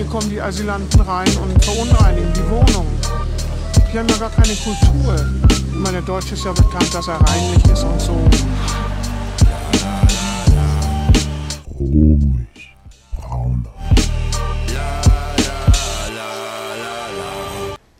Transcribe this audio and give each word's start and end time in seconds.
hier 0.00 0.08
kommen 0.08 0.30
die 0.30 0.40
Asylanten 0.40 0.98
rein 1.02 1.28
und 1.36 1.62
verunreinigen 1.62 2.32
die 2.32 2.48
Wohnung. 2.48 2.86
Die 3.92 3.98
haben 3.98 4.08
ja 4.08 4.16
gar 4.16 4.30
keine 4.30 4.54
Kultur. 4.54 5.14
Ich 5.50 5.74
meine, 5.74 5.98
der 5.98 6.02
Deutsche 6.02 6.32
ist 6.32 6.42
ja 6.42 6.52
bekannt, 6.52 6.94
dass 6.94 7.06
er 7.06 7.20
reinlich 7.20 7.62
ist 7.66 7.84
und 7.84 8.00
so. 8.00 8.12
Ruhig, 11.78 12.74
brauner. 13.14 13.74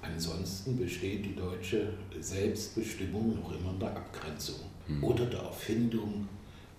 Ansonsten 0.01 0.79
besteht 0.79 1.27
die 1.27 1.37
deutsche 1.37 1.93
Selbstbestimmung 2.19 3.41
noch 3.43 3.53
immer 3.53 3.73
in 3.73 3.79
der 3.79 3.91
Abgrenzung 3.91 4.61
oder 5.03 5.27
der 5.27 5.41
Erfindung 5.41 6.29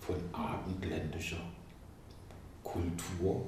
von 0.00 0.16
abendländischer 0.32 1.36
Kultur. 2.64 3.46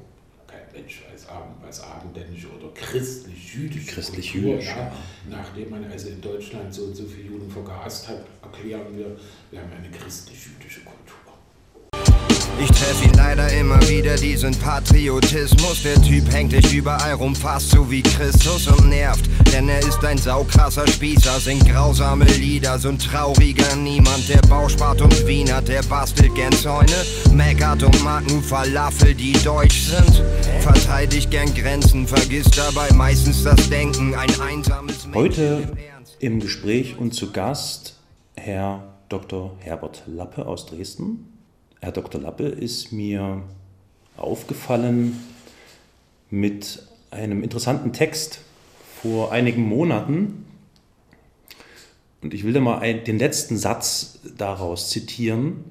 Kein 0.55 0.83
Mensch 0.83 1.03
weiß 1.11 1.29
Abend, 1.29 1.57
was 1.63 1.81
abendländische 1.81 2.49
oder 2.49 2.73
christlich-jüdische 2.75 3.93
Christlich-jüdisch, 3.93 4.67
Kultur. 4.67 4.77
Ja. 4.77 4.77
ja. 4.77 4.93
Nachdem 5.29 5.71
man 5.71 5.85
also 5.91 6.09
in 6.09 6.21
Deutschland 6.21 6.73
so 6.73 6.85
und 6.85 6.95
so 6.95 7.05
viele 7.07 7.29
Juden 7.29 7.51
vergast 7.51 8.09
hat, 8.09 8.25
erklären 8.43 8.97
wir, 8.97 9.17
wir 9.51 9.61
haben 9.61 9.73
eine 9.73 9.91
christlich-jüdische 9.91 10.80
Kultur. 10.80 11.04
Ich 12.61 12.69
treff 12.69 13.05
ihn 13.05 13.13
leider 13.15 13.53
immer 13.53 13.81
wieder, 13.89 14.15
diesen 14.15 14.55
Patriotismus. 14.55 15.83
Der 15.83 16.01
Typ 16.01 16.33
hängt 16.33 16.53
dich 16.53 16.73
überall 16.73 17.15
rum, 17.15 17.35
fast 17.35 17.71
so 17.71 17.91
wie 17.91 18.03
Christus 18.03 18.69
und 18.69 18.89
nervt. 18.89 19.29
Denn 19.53 19.69
er 19.69 19.80
ist 19.80 20.05
ein 20.05 20.19
saukrasser 20.19 20.87
Spießer, 20.87 21.41
singt 21.41 21.69
grausame 21.69 22.25
Lieder, 22.25 22.79
so 22.79 22.91
ein 22.91 22.99
trauriger 22.99 23.75
Niemand. 23.77 24.29
Der 24.29 24.41
Bauspart 24.49 25.03
und 25.03 25.27
Wiener, 25.27 25.63
der 25.63 25.83
bastelt 25.83 26.35
gern 26.35 26.53
Zäune, 26.53 27.05
meckert 27.33 27.83
und 27.83 28.05
mag 28.05 28.29
nur 28.30 28.43
Falafel, 28.43 29.15
die 29.15 29.33
deutsch 29.45 29.89
sind. 29.89 30.23
Verteidigt 30.61 31.30
gern 31.30 31.52
Grenzen, 31.55 32.07
vergisst 32.07 32.57
dabei 32.57 32.93
meistens 32.95 33.43
das 33.43 33.68
Denken. 33.68 34.15
Ein 34.15 34.41
einsames 34.41 35.09
Heute 35.13 35.68
im 36.21 36.41
Gespräch 36.41 36.96
und 36.99 37.15
zu 37.15 37.33
Gast 37.33 37.96
Herr 38.37 38.95
Dr. 39.09 39.57
Herbert 39.59 40.05
Lappe 40.07 40.46
aus 40.46 40.66
Dresden. 40.66 41.34
Herr 41.85 41.93
Dr. 41.93 42.18
Lappe 42.18 42.45
ist 42.45 42.93
mir 42.93 43.43
aufgefallen 44.16 45.21
mit 46.30 46.82
einem 47.10 47.43
interessanten 47.43 47.93
Text 47.93 48.40
vor 49.02 49.32
einigen 49.32 49.63
Monaten. 49.63 50.46
Und 52.23 52.32
ich 52.32 52.45
will 52.45 52.55
da 52.55 52.60
mal 52.60 52.79
ein, 52.79 53.05
den 53.05 53.18
letzten 53.18 53.59
Satz 53.59 54.18
daraus 54.38 54.88
zitieren. 54.88 55.65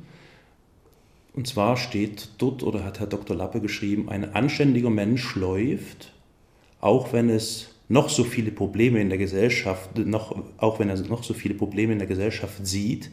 Und 1.34 1.48
zwar 1.48 1.78
steht 1.78 2.30
dort, 2.38 2.62
oder 2.62 2.84
hat 2.84 3.00
Herr 3.00 3.08
Dr. 3.08 3.36
Lappe 3.36 3.60
geschrieben, 3.60 4.08
ein 4.08 4.36
anständiger 4.36 4.92
Mensch 4.92 5.34
läuft, 5.34 6.14
auch 6.80 7.12
wenn 7.12 7.32
es 7.32 7.70
noch 7.90 8.10
so 8.10 8.24
viele 8.24 8.52
Probleme 8.52 9.02
in 9.02 9.10
der 9.10 9.18
Gesellschaft, 9.18 9.98
noch, 9.98 10.44
auch 10.58 10.78
wenn 10.78 10.90
er 10.90 10.98
noch 11.00 11.24
so 11.24 11.34
viele 11.34 11.56
Probleme 11.56 11.94
in 11.94 12.00
der 12.00 12.08
Gesellschaft 12.08 12.68
sieht, 12.68 13.10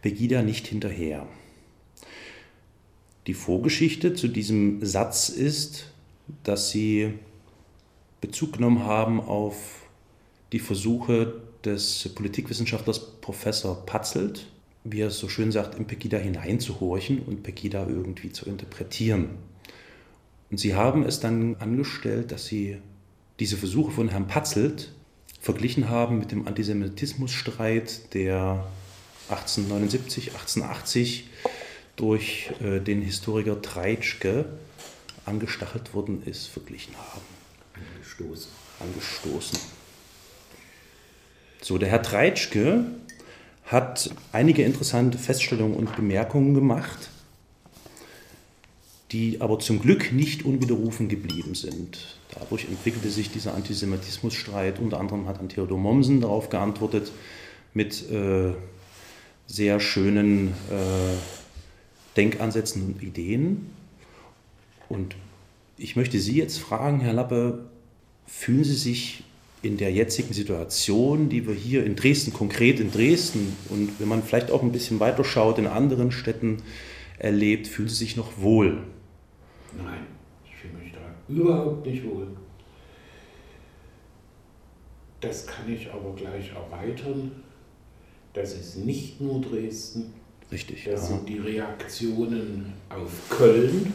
Pegida 0.00 0.42
nicht 0.42 0.66
hinterher. 0.66 1.26
Die 3.28 3.34
Vorgeschichte 3.34 4.14
zu 4.14 4.26
diesem 4.26 4.82
Satz 4.84 5.28
ist, 5.28 5.90
dass 6.44 6.70
sie 6.70 7.12
Bezug 8.22 8.54
genommen 8.54 8.84
haben 8.84 9.20
auf 9.20 9.82
die 10.52 10.58
Versuche 10.58 11.34
des 11.62 12.08
Politikwissenschaftlers 12.14 13.20
Professor 13.20 13.84
Patzelt, 13.84 14.50
wie 14.82 15.00
er 15.00 15.08
es 15.08 15.18
so 15.18 15.28
schön 15.28 15.52
sagt, 15.52 15.74
in 15.74 15.86
Pegida 15.86 16.16
hineinzuhorchen 16.16 17.18
und 17.18 17.42
Pegida 17.42 17.86
irgendwie 17.86 18.32
zu 18.32 18.46
interpretieren. 18.46 19.28
Und 20.50 20.58
sie 20.58 20.74
haben 20.74 21.02
es 21.02 21.20
dann 21.20 21.56
angestellt, 21.56 22.32
dass 22.32 22.46
sie 22.46 22.78
diese 23.40 23.58
Versuche 23.58 23.90
von 23.90 24.08
Herrn 24.08 24.26
Patzelt 24.26 24.94
verglichen 25.38 25.90
haben 25.90 26.18
mit 26.18 26.32
dem 26.32 26.48
Antisemitismusstreit, 26.48 28.14
der 28.14 28.66
1879, 29.28 30.32
1880 30.32 31.28
durch 31.98 32.50
äh, 32.60 32.80
den 32.80 33.02
Historiker 33.02 33.60
Treitschke 33.60 34.46
angestachelt 35.26 35.92
worden 35.92 36.22
ist, 36.24 36.46
verglichen 36.46 36.94
haben, 36.96 37.20
Gestoßen. 38.00 38.50
angestoßen. 38.80 39.58
So, 41.60 41.76
der 41.76 41.88
Herr 41.88 42.02
Treitschke 42.02 42.84
hat 43.64 44.10
einige 44.32 44.62
interessante 44.62 45.18
Feststellungen 45.18 45.76
und 45.76 45.94
Bemerkungen 45.96 46.54
gemacht, 46.54 47.10
die 49.10 49.40
aber 49.40 49.58
zum 49.58 49.80
Glück 49.80 50.12
nicht 50.12 50.44
unwiderrufen 50.44 51.08
geblieben 51.08 51.54
sind. 51.54 52.18
Dadurch 52.38 52.64
entwickelte 52.66 53.10
sich 53.10 53.30
dieser 53.30 53.54
Antisemitismusstreit. 53.54 54.78
Unter 54.78 55.00
anderem 55.00 55.26
hat 55.26 55.40
an 55.40 55.48
Theodor 55.48 55.78
Mommsen 55.78 56.20
darauf 56.20 56.48
geantwortet 56.48 57.10
mit 57.74 58.08
äh, 58.10 58.52
sehr 59.46 59.80
schönen 59.80 60.48
äh, 60.70 61.37
Denkansätzen 62.18 62.84
und 62.84 63.02
Ideen. 63.02 63.70
Und 64.88 65.14
ich 65.76 65.96
möchte 65.96 66.18
Sie 66.18 66.36
jetzt 66.36 66.58
fragen, 66.58 67.00
Herr 67.00 67.12
Lappe, 67.12 67.66
fühlen 68.26 68.64
Sie 68.64 68.74
sich 68.74 69.24
in 69.62 69.76
der 69.76 69.92
jetzigen 69.92 70.34
Situation, 70.34 71.28
die 71.28 71.46
wir 71.46 71.54
hier 71.54 71.84
in 71.84 71.96
Dresden, 71.96 72.32
konkret 72.32 72.80
in 72.80 72.92
Dresden 72.92 73.56
und 73.70 73.98
wenn 73.98 74.08
man 74.08 74.22
vielleicht 74.22 74.50
auch 74.50 74.62
ein 74.62 74.72
bisschen 74.72 75.00
weiter 75.00 75.24
schaut, 75.24 75.58
in 75.58 75.66
anderen 75.66 76.12
Städten 76.12 76.62
erlebt, 77.18 77.66
fühlen 77.66 77.88
Sie 77.88 77.96
sich 77.96 78.16
noch 78.16 78.38
wohl? 78.38 78.82
Nein, 79.76 80.06
ich 80.44 80.54
fühle 80.54 80.74
mich 80.74 80.92
da 80.92 81.32
überhaupt 81.32 81.86
nicht 81.86 82.04
wohl. 82.04 82.28
Das 85.20 85.46
kann 85.46 85.72
ich 85.72 85.90
aber 85.92 86.14
gleich 86.14 86.52
erweitern. 86.52 87.32
Das 88.32 88.54
ist 88.54 88.76
nicht 88.76 89.20
nur 89.20 89.40
Dresden, 89.40 90.12
Richtig. 90.50 90.84
das 90.84 91.08
sind 91.08 91.28
die 91.28 91.38
Reaktionen 91.38 92.72
auf 92.88 93.10
Köln, 93.28 93.92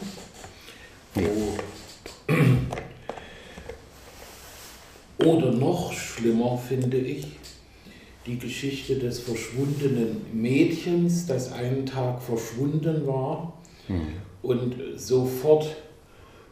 wo 1.14 1.56
oder 5.18 5.52
noch 5.52 5.92
schlimmer 5.92 6.56
finde 6.56 6.98
ich 6.98 7.26
die 8.26 8.38
Geschichte 8.38 8.96
des 8.96 9.20
verschwundenen 9.20 10.22
Mädchens, 10.32 11.26
das 11.26 11.52
einen 11.52 11.84
Tag 11.84 12.22
verschwunden 12.22 13.06
war 13.06 13.52
und 14.42 14.74
sofort 14.96 15.76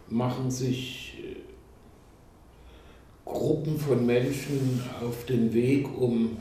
machen 0.09 0.51
sich 0.51 1.15
äh, 1.19 1.37
Gruppen 3.25 3.79
von 3.79 4.05
Menschen 4.05 4.83
auf 5.03 5.25
den 5.25 5.55
Weg, 5.55 5.87
um 5.99 6.37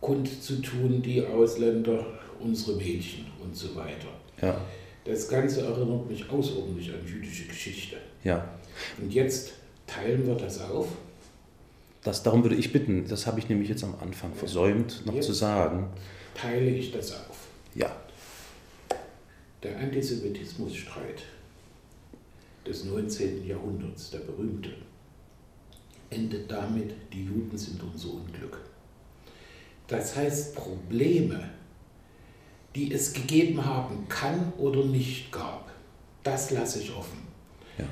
kundzutun, 0.00 1.00
die 1.00 1.24
Ausländer, 1.24 2.04
unsere 2.40 2.76
Mädchen 2.76 3.26
und 3.42 3.56
so 3.56 3.74
weiter. 3.76 4.08
Ja, 4.40 4.60
Das 5.04 5.28
Ganze 5.28 5.62
erinnert 5.62 6.08
mich 6.10 6.28
außerordentlich 6.28 6.90
an 6.92 7.06
jüdische 7.06 7.46
Geschichte. 7.46 7.96
ja. 8.24 8.48
Und 9.00 9.10
jetzt 9.12 9.52
teilen 9.86 10.26
wir 10.26 10.34
das 10.34 10.60
auf. 10.60 10.88
Das, 12.04 12.22
darum 12.22 12.42
würde 12.42 12.56
ich 12.56 12.72
bitten, 12.72 13.08
das 13.08 13.26
habe 13.26 13.38
ich 13.40 13.48
nämlich 13.48 13.70
jetzt 13.70 13.82
am 13.84 13.94
Anfang 14.00 14.34
versäumt, 14.34 15.04
noch 15.06 15.14
Jetzt? 15.14 15.26
zu 15.26 15.32
sagen. 15.32 15.88
Teile 16.34 16.68
ich 16.70 16.92
das 16.92 17.12
auf. 17.12 17.38
Ja, 17.74 17.90
Der 19.62 19.78
Antisemitismusstreit 19.78 21.22
des 22.66 22.84
19. 22.84 23.46
Jahrhunderts, 23.46 24.10
der 24.10 24.18
berühmte, 24.18 24.70
endet 26.10 26.50
damit, 26.50 26.92
die 27.12 27.24
Juden 27.24 27.56
sind 27.56 27.82
unser 27.82 28.08
Unglück. 28.12 28.58
Das 29.88 30.14
heißt, 30.16 30.54
Probleme, 30.54 31.48
die 32.76 32.92
es 32.92 33.12
gegeben 33.12 33.64
haben 33.64 34.06
kann 34.08 34.52
oder 34.58 34.84
nicht 34.84 35.32
gab, 35.32 35.70
das 36.22 36.50
lasse 36.50 36.80
ich 36.80 36.94
offen, 36.94 37.18
ja, 37.78 37.86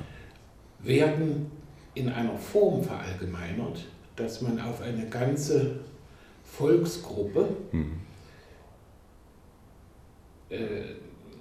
werden 0.79 1.49
in 1.95 2.09
einer 2.09 2.37
Form 2.37 2.83
verallgemeinert, 2.83 3.85
dass 4.15 4.41
man 4.41 4.59
auf 4.59 4.81
eine 4.81 5.07
ganze 5.07 5.79
Volksgruppe 6.43 7.49
äh, 10.49 10.57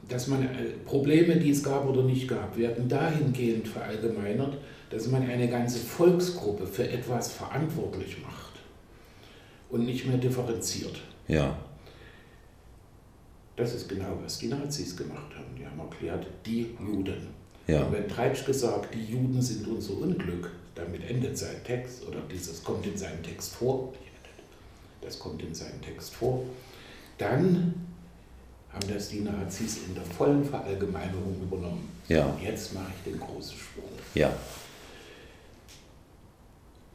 dass 0.09 0.29
man 0.29 0.43
äh, 0.43 0.47
Probleme, 0.85 1.37
die 1.37 1.51
es 1.51 1.63
gab 1.63 1.87
oder 1.87 2.03
nicht 2.03 2.29
gab, 2.29 2.57
werden 2.57 2.89
dahingehend 2.89 3.67
verallgemeinert, 3.69 4.57
dass 4.91 5.09
man 5.09 5.29
eine 5.29 5.49
ganze 5.49 5.79
Volksgruppe 5.79 6.67
für 6.67 6.89
etwas 6.89 7.33
verantwortlich 7.33 8.23
macht 8.23 8.53
und 9.71 9.87
nicht 9.87 10.07
mehr 10.07 10.19
differenziert. 10.19 11.01
ja, 11.27 11.57
Das 13.57 13.75
ist 13.75 13.89
genau, 13.89 14.19
was 14.23 14.39
die 14.39 14.49
Nazis 14.49 14.97
gemacht 14.97 15.33
haben. 15.37 15.55
Die 15.59 15.65
haben 15.65 15.79
erklärt, 15.79 16.27
die 16.45 16.75
Juden. 16.81 17.29
Ja. 17.67 17.85
Und 17.85 17.93
wenn 17.93 18.09
Treitschke 18.09 18.53
sagt, 18.53 18.95
die 18.95 19.05
Juden 19.05 19.41
sind 19.41 19.67
unser 19.67 19.97
Unglück, 19.99 20.51
damit 20.75 21.09
endet 21.09 21.39
sein 21.39 21.63
Text, 21.65 22.07
oder 22.07 22.19
dieses 22.31 22.63
kommt 22.63 22.85
in 22.87 22.97
seinem 22.97 23.23
Text 23.23 23.55
vor, 23.55 23.93
das 25.01 25.19
kommt 25.19 25.43
in 25.43 25.55
seinem 25.55 25.81
Text 25.81 26.15
vor, 26.15 26.43
dann 27.19 27.75
haben 28.73 28.89
das 28.93 29.09
die 29.11 29.21
Nazis 29.21 29.79
in 29.87 29.95
der 29.95 30.05
vollen 30.05 30.45
Verallgemeinerung 30.45 31.37
übernommen. 31.41 31.89
Ja. 32.09 32.27
Und 32.27 32.43
jetzt 32.43 32.75
mache 32.75 32.91
ich 32.97 33.13
den 33.13 33.21
großen 33.21 33.57
Sprung. 33.57 33.89
ja, 34.15 34.33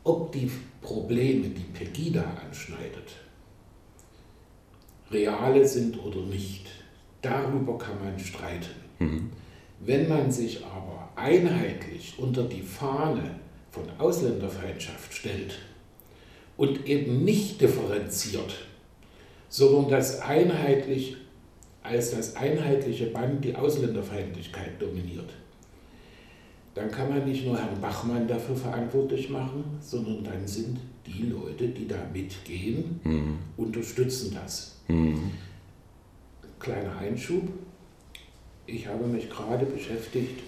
Ob 0.04 0.32
die 0.32 0.52
Probleme, 0.82 1.48
die 1.50 1.64
Pegida 1.74 2.24
anschneidet, 2.46 3.16
reale 5.12 5.68
sind 5.68 6.04
oder 6.04 6.22
nicht, 6.22 6.68
darüber 7.22 7.78
kann 7.78 8.04
man 8.04 8.20
streiten. 8.20 8.76
Mhm. 9.00 9.30
Wenn 9.80 10.08
man 10.08 10.32
sich 10.32 10.64
aber 10.66 11.10
einheitlich 11.16 12.16
unter 12.18 12.44
die 12.44 12.62
Fahne 12.62 13.36
von 13.72 13.84
Ausländerfeindschaft 13.98 15.14
stellt 15.14 15.60
und 16.58 16.86
eben 16.88 17.24
nicht 17.24 17.62
differenziert, 17.62 18.56
sondern 19.48 19.90
das 19.90 20.22
einheitlich 20.22 21.16
als 21.82 22.12
das 22.12 22.36
einheitliche 22.36 23.08
Band 23.08 23.44
die 23.44 23.56
Ausländerfeindlichkeit 23.56 24.82
dominiert, 24.82 25.30
dann 26.76 26.92
kann 26.92 27.10
man 27.10 27.26
nicht 27.28 27.46
nur 27.46 27.58
Herrn 27.58 27.82
Bachmann 27.82 28.28
dafür 28.28 28.56
verantwortlich 28.56 29.30
machen, 29.30 29.64
sondern 29.82 30.24
dann 30.24 30.48
sind 30.48 30.78
die 31.06 31.24
Leute, 31.24 31.68
die 31.70 31.88
da 31.88 31.98
mitgehen, 32.14 33.00
mhm. 33.04 33.38
unterstützen 33.58 34.38
das. 34.42 34.79
Mhm. 34.90 35.32
Kleiner 36.60 36.98
Einschub. 36.98 37.48
Ich 38.66 38.86
habe 38.86 39.08
mich 39.08 39.30
gerade 39.30 39.66
beschäftigt, 39.66 40.42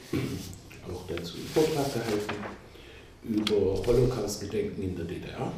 auch 0.92 1.08
dazu 1.08 1.38
einen 1.38 1.48
Vortrag 1.48 1.94
gehalten, 1.94 2.36
über 3.24 3.86
Holocaust-Gedenken 3.86 4.84
in 4.84 4.96
der 4.96 5.06
DDR. 5.06 5.52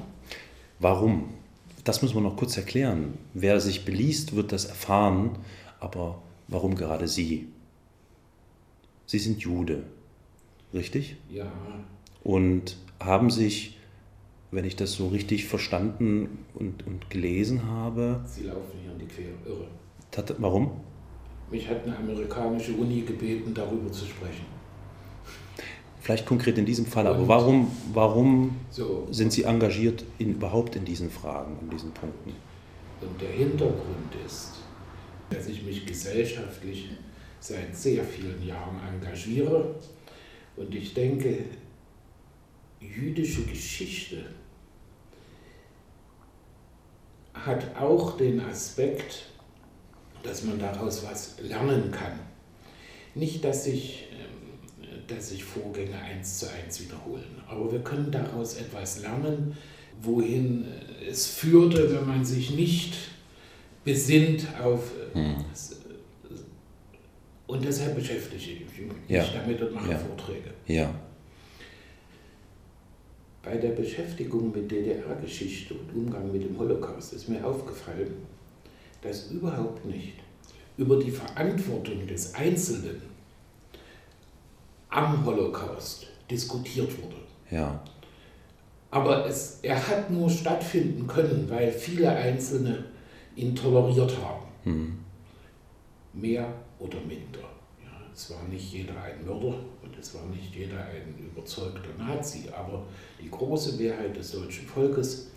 Warum? 0.79 1.33
Das 1.83 2.01
muss 2.01 2.13
man 2.13 2.23
noch 2.23 2.37
kurz 2.37 2.55
erklären. 2.55 3.17
Wer 3.33 3.59
sich 3.59 3.83
beliest, 3.83 4.35
wird 4.35 4.51
das 4.51 4.65
erfahren. 4.65 5.37
Aber 5.79 6.21
warum 6.47 6.75
gerade 6.75 7.07
Sie? 7.07 7.49
Sie 9.05 9.19
sind 9.19 9.41
Jude, 9.41 9.83
richtig? 10.73 11.17
Ja. 11.29 11.51
Und 12.23 12.77
haben 13.01 13.29
sich, 13.29 13.77
wenn 14.53 14.65
ich 14.65 14.75
das 14.75 14.93
so 14.93 15.07
richtig 15.07 15.45
verstanden 15.45 16.45
und, 16.53 16.85
und 16.85 17.09
gelesen 17.09 17.65
habe. 17.65 18.21
Sie 18.25 18.43
laufen 18.43 18.79
hier 18.81 18.91
in 18.91 18.99
die 18.99 19.05
Quere, 19.05 19.33
irre. 19.45 19.67
Tat, 20.11 20.35
warum? 20.37 20.71
Mich 21.49 21.67
hat 21.67 21.83
eine 21.85 21.97
amerikanische 21.97 22.73
Uni 22.73 23.01
gebeten, 23.01 23.53
darüber 23.53 23.91
zu 23.91 24.05
sprechen. 24.05 24.45
Vielleicht 25.99 26.25
konkret 26.25 26.57
in 26.57 26.65
diesem 26.65 26.85
Fall, 26.85 27.07
aber 27.07 27.27
warum, 27.27 27.71
warum 27.93 28.57
so. 28.69 29.07
sind 29.09 29.31
Sie 29.31 29.43
engagiert 29.43 30.03
in, 30.19 30.33
überhaupt 30.33 30.75
in 30.75 30.83
diesen 30.83 31.09
Fragen, 31.09 31.57
in 31.61 31.69
diesen 31.69 31.91
Punkten? 31.91 32.33
Und 33.01 33.21
der 33.21 33.29
Hintergrund 33.29 34.13
ist, 34.25 34.55
dass 35.29 35.47
ich 35.47 35.63
mich 35.63 35.85
gesellschaftlich 35.85 36.89
seit 37.39 37.75
sehr 37.75 38.03
vielen 38.03 38.45
Jahren 38.45 38.79
engagiere. 38.93 39.75
Und 40.57 40.75
ich 40.75 40.93
denke, 40.93 41.45
jüdische 42.79 43.43
Geschichte 43.43 44.25
hat 47.33 47.75
auch 47.79 48.17
den 48.17 48.39
Aspekt, 48.41 49.25
dass 50.23 50.43
man 50.43 50.59
daraus 50.59 51.03
was 51.03 51.35
lernen 51.41 51.91
kann. 51.91 52.19
Nicht, 53.15 53.43
dass 53.43 53.65
sich, 53.65 54.07
ähm, 54.11 54.99
dass 55.07 55.29
sich 55.29 55.43
Vorgänge 55.43 55.97
eins 55.99 56.39
zu 56.39 56.47
eins 56.49 56.81
wiederholen, 56.81 57.41
aber 57.47 57.71
wir 57.71 57.79
können 57.79 58.11
daraus 58.11 58.55
etwas 58.55 59.01
lernen, 59.01 59.57
wohin 60.01 60.65
es 61.07 61.27
führte, 61.27 61.93
wenn 61.93 62.07
man 62.07 62.25
sich 62.25 62.51
nicht 62.51 62.95
besinnt 63.83 64.47
auf. 64.61 64.91
Hm. 65.13 65.35
Und 67.45 67.65
deshalb 67.65 67.95
beschäftige 67.95 68.37
ich 68.37 68.59
mich 68.61 68.91
ja. 69.07 69.25
damit 69.33 69.61
und 69.61 69.73
mache 69.73 69.91
ja. 69.91 69.97
Vorträge. 69.97 70.51
Ja. 70.65 70.93
Bei 73.43 73.57
der 73.57 73.71
Beschäftigung 73.71 74.53
mit 74.53 74.71
DDR-Geschichte 74.71 75.73
und 75.73 75.93
Umgang 75.93 76.31
mit 76.31 76.43
dem 76.43 76.57
Holocaust 76.57 77.11
ist 77.11 77.27
mir 77.27 77.45
aufgefallen, 77.45 78.25
dass 79.01 79.31
überhaupt 79.31 79.85
nicht 79.85 80.13
über 80.77 80.97
die 80.97 81.11
Verantwortung 81.11 82.07
des 82.07 82.33
Einzelnen 82.35 83.01
am 84.89 85.25
Holocaust 85.25 86.07
diskutiert 86.31 86.89
wurde. 87.03 87.17
Ja. 87.51 87.83
Aber 88.91 89.27
es, 89.27 89.59
er 89.61 89.75
hat 89.87 90.09
nur 90.09 90.29
stattfinden 90.29 91.05
können, 91.05 91.49
weil 91.49 91.69
viele 91.69 92.09
Einzelne 92.09 92.85
ihn 93.35 93.53
toleriert 93.53 94.15
haben. 94.23 94.45
Mhm. 94.63 94.99
Mehr 96.13 96.47
oder 96.79 96.99
minder. 97.01 97.52
Es 98.13 98.29
war 98.29 98.43
nicht 98.47 98.71
jeder 98.71 99.01
ein 99.01 99.25
Mörder 99.25 99.57
und 99.81 99.97
es 99.99 100.13
war 100.13 100.25
nicht 100.27 100.55
jeder 100.55 100.77
ein 100.85 101.15
überzeugter 101.17 101.89
Nazi, 101.97 102.43
aber 102.55 102.85
die 103.21 103.29
große 103.29 103.77
Mehrheit 103.81 104.15
des 104.15 104.31
deutschen 104.31 104.67
Volkes 104.67 105.31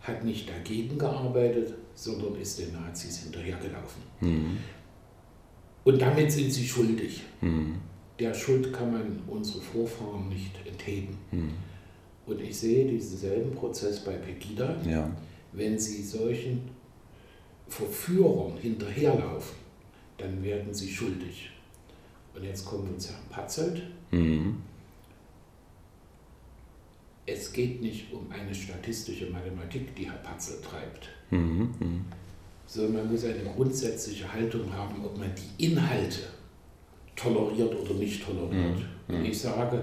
hat 0.00 0.24
nicht 0.24 0.48
dagegen 0.48 0.98
gearbeitet, 0.98 1.74
sondern 1.94 2.36
ist 2.36 2.58
den 2.58 2.72
Nazis 2.72 3.18
hinterhergelaufen. 3.18 4.02
Mhm. 4.20 4.58
Und 5.84 6.00
damit 6.00 6.32
sind 6.32 6.50
sie 6.52 6.66
schuldig. 6.66 7.22
Mhm. 7.40 7.76
Der 8.18 8.32
Schuld 8.32 8.72
kann 8.72 8.92
man 8.92 9.20
unsere 9.26 9.60
Vorfahren 9.60 10.28
nicht 10.28 10.52
entheben. 10.66 11.18
Mhm. 11.30 11.52
Und 12.26 12.40
ich 12.40 12.56
sehe 12.56 12.86
diesen 12.86 13.18
selben 13.18 13.54
Prozess 13.54 14.00
bei 14.00 14.12
Pegida. 14.12 14.74
Ja. 14.84 15.10
Wenn 15.52 15.78
sie 15.78 16.02
solchen 16.02 16.62
Verführern 17.68 18.56
hinterherlaufen, 18.56 19.56
dann 20.18 20.42
werden 20.42 20.72
sie 20.72 20.88
schuldig. 20.88 21.50
Und 22.36 22.44
jetzt 22.44 22.66
kommen 22.66 22.90
wir 22.90 22.98
zu 22.98 23.12
Herrn 23.12 23.28
Patzelt. 23.30 23.82
Mhm. 24.10 24.56
Es 27.24 27.52
geht 27.52 27.80
nicht 27.80 28.12
um 28.12 28.30
eine 28.30 28.54
statistische 28.54 29.30
Mathematik, 29.30 29.96
die 29.96 30.08
Herr 30.08 30.18
Patzel 30.18 30.60
treibt, 30.60 31.08
mhm. 31.30 31.74
Mhm. 31.80 32.04
sondern 32.66 33.04
man 33.04 33.12
muss 33.12 33.24
eine 33.24 33.42
grundsätzliche 33.42 34.32
Haltung 34.32 34.72
haben, 34.72 35.04
ob 35.04 35.18
man 35.18 35.32
die 35.34 35.66
Inhalte 35.66 36.20
toleriert 37.16 37.74
oder 37.74 37.94
nicht 37.94 38.24
toleriert. 38.24 38.78
Mhm. 39.08 39.14
Und 39.14 39.24
ich 39.24 39.40
sage, 39.40 39.82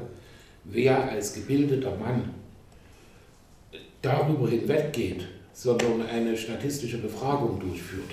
wer 0.63 1.09
als 1.09 1.33
gebildeter 1.33 1.97
Mann 1.97 2.33
darüber 4.01 4.47
hinweggeht, 4.47 5.27
sondern 5.51 6.03
eine 6.03 6.37
statistische 6.37 6.99
Befragung 6.99 7.59
durchführt, 7.59 8.11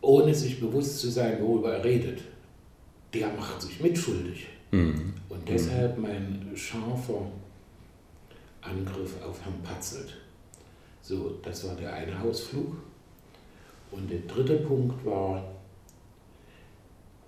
ohne 0.00 0.34
sich 0.34 0.60
bewusst 0.60 0.98
zu 0.98 1.10
sein, 1.10 1.38
worüber 1.40 1.74
er 1.74 1.84
redet, 1.84 2.20
der 3.14 3.28
macht 3.28 3.62
sich 3.62 3.80
mitschuldig. 3.80 4.46
Mhm. 4.70 5.14
Und 5.28 5.48
deshalb 5.48 5.98
mein 5.98 6.52
scharfer 6.54 7.30
Angriff 8.60 9.22
auf 9.22 9.42
Herrn 9.42 9.62
Patzelt. 9.62 10.16
So, 11.02 11.38
das 11.42 11.66
war 11.66 11.74
der 11.76 11.92
eine 11.92 12.20
Ausflug. 12.20 12.76
Und 13.90 14.10
der 14.10 14.20
dritte 14.20 14.56
Punkt 14.56 15.04
war 15.06 15.54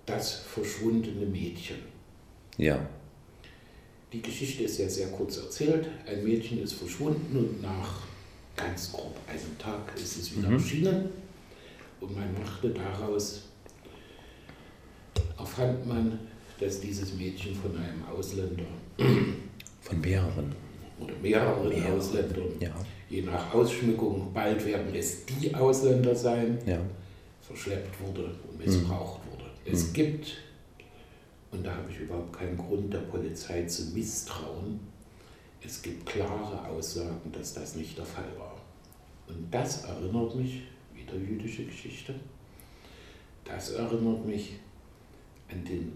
das 0.05 0.33
verschwundene 0.33 1.25
Mädchen. 1.25 1.77
Ja. 2.57 2.87
Die 4.13 4.21
Geschichte 4.21 4.63
ist 4.63 4.77
ja 4.77 4.89
sehr 4.89 5.07
kurz 5.07 5.37
erzählt. 5.37 5.87
Ein 6.05 6.23
Mädchen 6.23 6.61
ist 6.61 6.73
verschwunden 6.73 7.35
und 7.35 7.61
nach 7.61 8.01
ganz 8.55 8.91
grob 8.91 9.15
einem 9.27 9.57
Tag 9.57 9.95
ist 9.95 10.17
es 10.17 10.35
wieder 10.35 10.49
mhm. 10.49 10.55
erschienen 10.55 11.09
und 12.01 12.15
man 12.15 12.33
machte 12.33 12.69
daraus, 12.69 13.43
erfand 15.41 15.85
man, 15.87 16.19
dass 16.59 16.79
dieses 16.79 17.13
Mädchen 17.15 17.55
von 17.55 17.75
einem 17.75 18.03
Ausländer, 18.05 18.63
von 19.81 20.01
mehreren, 20.01 20.55
oder 20.99 21.13
mehreren 21.21 21.69
Mehrere. 21.69 21.97
Ausländern, 21.97 22.51
ja. 22.59 22.69
je 23.09 23.23
nach 23.23 23.53
Ausschmückung, 23.53 24.31
bald 24.33 24.63
werden 24.65 24.93
es 24.93 25.25
die 25.25 25.53
Ausländer 25.53 26.15
sein, 26.15 26.59
ja. 26.65 26.79
verschleppt 27.41 27.99
wurde 27.99 28.35
und 28.47 28.63
missbraucht 28.63 29.19
mhm. 29.25 29.31
wurde. 29.31 29.45
Es 29.65 29.89
mhm. 29.89 29.93
gibt, 29.93 30.37
und 31.51 31.65
da 31.65 31.71
habe 31.71 31.91
ich 31.91 31.99
überhaupt 31.99 32.33
keinen 32.37 32.57
Grund 32.57 32.93
der 32.93 32.99
Polizei 32.99 33.63
zu 33.63 33.91
misstrauen, 33.93 34.79
es 35.63 35.81
gibt 35.81 36.05
klare 36.05 36.67
Aussagen, 36.67 37.31
dass 37.31 37.53
das 37.53 37.75
nicht 37.75 37.97
der 37.97 38.05
Fall 38.05 38.31
war. 38.37 38.55
Und 39.27 39.51
das 39.51 39.85
erinnert 39.85 40.35
mich, 40.35 40.63
wieder 40.93 41.15
jüdische 41.15 41.65
Geschichte, 41.65 42.15
das 43.45 43.71
erinnert 43.71 44.25
mich 44.25 44.59
an 45.51 45.63
den, 45.65 45.93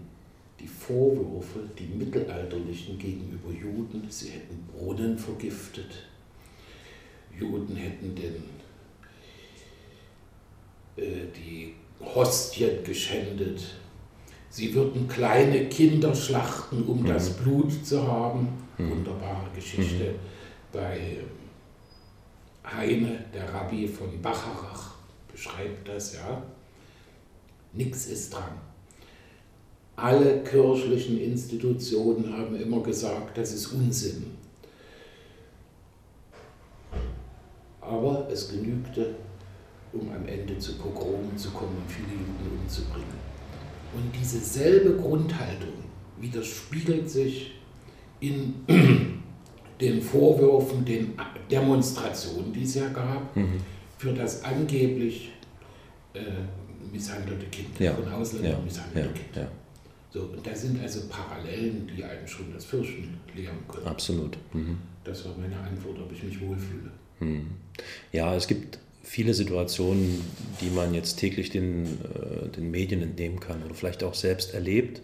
die 0.60 0.66
Vorwürfe, 0.66 1.60
die 1.78 1.86
mittelalterlichen 1.86 2.98
gegenüber 2.98 3.50
Juden, 3.50 4.06
sie 4.08 4.30
hätten 4.30 4.66
Brunnen 4.72 5.18
vergiftet, 5.18 6.08
Juden 7.38 7.76
hätten 7.76 8.14
den, 8.14 8.42
äh, 10.96 11.26
die 11.34 11.74
Hostien 12.00 12.82
geschändet, 12.84 13.76
sie 14.48 14.74
würden 14.74 15.06
kleine 15.08 15.68
Kinder 15.68 16.14
schlachten, 16.14 16.82
um 16.84 17.02
mhm. 17.02 17.06
das 17.06 17.36
Blut 17.36 17.84
zu 17.84 18.06
haben. 18.06 18.48
Mhm. 18.78 18.90
Wunderbare 18.90 19.50
Geschichte 19.54 20.12
mhm. 20.12 20.18
bei 20.72 21.18
Heine, 22.64 23.24
der 23.32 23.52
Rabbi 23.52 23.86
von 23.86 24.20
Bacharach, 24.20 24.94
beschreibt 25.30 25.86
das, 25.88 26.14
ja. 26.14 26.42
Nichts 27.72 28.06
ist 28.06 28.32
dran. 28.32 28.65
Alle 29.96 30.42
kirchlichen 30.42 31.18
Institutionen 31.20 32.30
haben 32.36 32.54
immer 32.56 32.82
gesagt, 32.82 33.36
das 33.38 33.52
ist 33.54 33.68
Unsinn. 33.68 34.26
Aber 37.80 38.28
es 38.30 38.48
genügte, 38.50 39.14
um 39.92 40.10
am 40.12 40.26
Ende 40.26 40.58
zu 40.58 40.74
Pogromen 40.76 41.36
zu 41.36 41.50
kommen 41.50 41.76
und 41.76 41.90
viele 41.90 42.08
Juden 42.12 42.60
umzubringen. 42.62 43.06
Und 43.94 44.12
diese 44.20 44.38
selbe 44.38 45.00
Grundhaltung 45.00 45.72
widerspiegelt 46.20 47.08
sich 47.08 47.52
in 48.20 48.54
den 49.80 50.02
Vorwürfen, 50.02 50.84
den 50.84 51.14
Demonstrationen, 51.50 52.52
die 52.52 52.64
es 52.64 52.74
ja 52.74 52.88
gab, 52.88 53.34
Mhm. 53.36 53.58
für 53.98 54.12
das 54.12 54.42
angeblich 54.44 55.32
äh, 56.14 56.20
misshandelte 56.92 57.46
Kind, 57.46 57.78
Ja, 57.78 57.94
von 57.94 58.08
Ausländern 58.12 58.52
Ja, 58.52 58.58
misshandelte 58.58 59.08
ja, 59.08 59.14
Kind. 59.14 59.48
So, 60.16 60.22
und 60.22 60.46
da 60.46 60.54
sind 60.54 60.80
also 60.80 61.00
Parallelen, 61.10 61.90
die 61.94 62.02
einem 62.02 62.26
schon 62.26 62.50
das 62.54 62.64
Fürchten 62.64 63.20
lehren 63.34 63.58
können. 63.68 63.86
absolut. 63.86 64.38
Mhm. 64.54 64.78
Das 65.04 65.26
war 65.26 65.36
meine 65.36 65.58
Antwort, 65.58 65.98
ob 65.98 66.10
ich 66.10 66.22
mich 66.22 66.40
wohlfühle. 66.40 66.90
Hm. 67.18 67.48
Ja, 68.12 68.34
es 68.34 68.46
gibt 68.46 68.78
viele 69.02 69.34
Situationen, 69.34 70.24
die 70.62 70.70
man 70.70 70.94
jetzt 70.94 71.16
täglich 71.16 71.50
den, 71.50 71.84
äh, 71.84 72.48
den 72.48 72.70
Medien 72.70 73.02
entnehmen 73.02 73.40
kann 73.40 73.62
oder 73.62 73.74
vielleicht 73.74 74.02
auch 74.02 74.14
selbst 74.14 74.54
erlebt, 74.54 75.02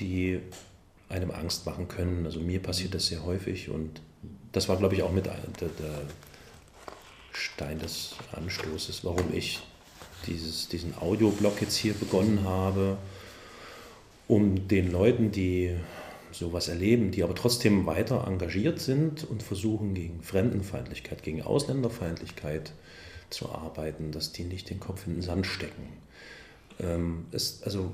die 0.00 0.40
einem 1.08 1.30
Angst 1.30 1.64
machen 1.64 1.86
können. 1.86 2.26
Also 2.26 2.40
mir 2.40 2.60
passiert 2.60 2.94
das 2.94 3.06
sehr 3.06 3.24
häufig 3.24 3.68
und 3.68 4.00
das 4.50 4.68
war, 4.68 4.76
glaube 4.76 4.96
ich, 4.96 5.04
auch 5.04 5.12
mit 5.12 5.26
der, 5.26 5.38
der 5.60 6.02
Stein 7.32 7.78
des 7.78 8.16
Anstoßes, 8.32 9.04
warum 9.04 9.32
ich 9.32 9.60
dieses, 10.26 10.66
diesen 10.66 10.98
Audioblog 10.98 11.60
jetzt 11.60 11.76
hier 11.76 11.94
begonnen 11.94 12.42
habe, 12.42 12.98
um 14.28 14.68
den 14.68 14.92
Leuten, 14.92 15.32
die 15.32 15.74
sowas 16.30 16.68
erleben, 16.68 17.10
die 17.10 17.22
aber 17.24 17.34
trotzdem 17.34 17.86
weiter 17.86 18.26
engagiert 18.26 18.78
sind 18.78 19.24
und 19.24 19.42
versuchen 19.42 19.94
gegen 19.94 20.22
Fremdenfeindlichkeit, 20.22 21.22
gegen 21.22 21.42
Ausländerfeindlichkeit 21.42 22.72
zu 23.30 23.50
arbeiten, 23.50 24.12
dass 24.12 24.32
die 24.32 24.44
nicht 24.44 24.70
den 24.70 24.78
Kopf 24.78 25.06
in 25.06 25.14
den 25.14 25.22
Sand 25.22 25.46
stecken. 25.46 25.88
Ähm, 26.80 27.26
es, 27.32 27.62
also 27.62 27.90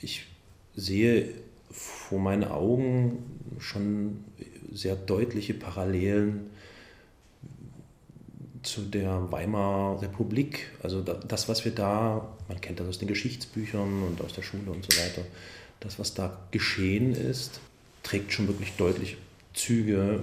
ich 0.00 0.26
sehe 0.74 1.28
vor 1.70 2.20
meinen 2.20 2.44
Augen 2.44 3.18
schon 3.58 4.24
sehr 4.72 4.96
deutliche 4.96 5.54
Parallelen 5.54 6.50
zu 8.64 8.82
der 8.82 9.30
Weimarer 9.30 10.02
Republik. 10.02 10.70
Also 10.82 11.00
da- 11.02 11.14
das, 11.14 11.48
was 11.48 11.64
wir 11.64 11.72
da, 11.72 12.28
man 12.48 12.60
kennt 12.60 12.80
das 12.80 12.88
aus 12.88 12.98
den 12.98 13.08
Geschichtsbüchern 13.08 14.02
und 14.02 14.20
aus 14.20 14.32
der 14.32 14.42
Schule 14.42 14.70
und 14.70 14.84
so 14.90 14.98
weiter, 15.00 15.22
das, 15.80 15.98
was 15.98 16.14
da 16.14 16.38
geschehen 16.50 17.14
ist, 17.14 17.60
trägt 18.02 18.32
schon 18.32 18.48
wirklich 18.48 18.72
deutlich 18.76 19.16
Züge, 19.54 20.22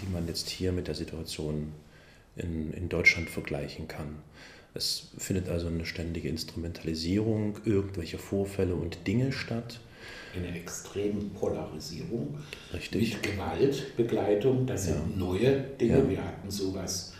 die 0.00 0.10
man 0.12 0.26
jetzt 0.26 0.48
hier 0.48 0.72
mit 0.72 0.88
der 0.88 0.94
Situation 0.94 1.72
in, 2.36 2.72
in 2.72 2.88
Deutschland 2.88 3.28
vergleichen 3.28 3.88
kann. 3.88 4.16
Es 4.74 5.08
findet 5.18 5.48
also 5.50 5.66
eine 5.66 5.84
ständige 5.84 6.28
Instrumentalisierung 6.30 7.58
irgendwelcher 7.64 8.18
Vorfälle 8.18 8.74
und 8.74 9.06
Dinge 9.06 9.30
statt. 9.32 9.80
Eine 10.34 10.56
extreme 10.58 11.20
Polarisierung 11.38 12.38
Richtig. 12.72 13.12
mit 13.14 13.22
Gewaltbegleitung. 13.22 14.66
Das 14.66 14.84
sind 14.86 14.94
Ja. 14.94 15.16
neue 15.16 15.60
Dinge. 15.78 15.98
Ja. 15.98 16.08
Wir 16.08 16.24
hatten 16.24 16.50
sowas, 16.50 17.12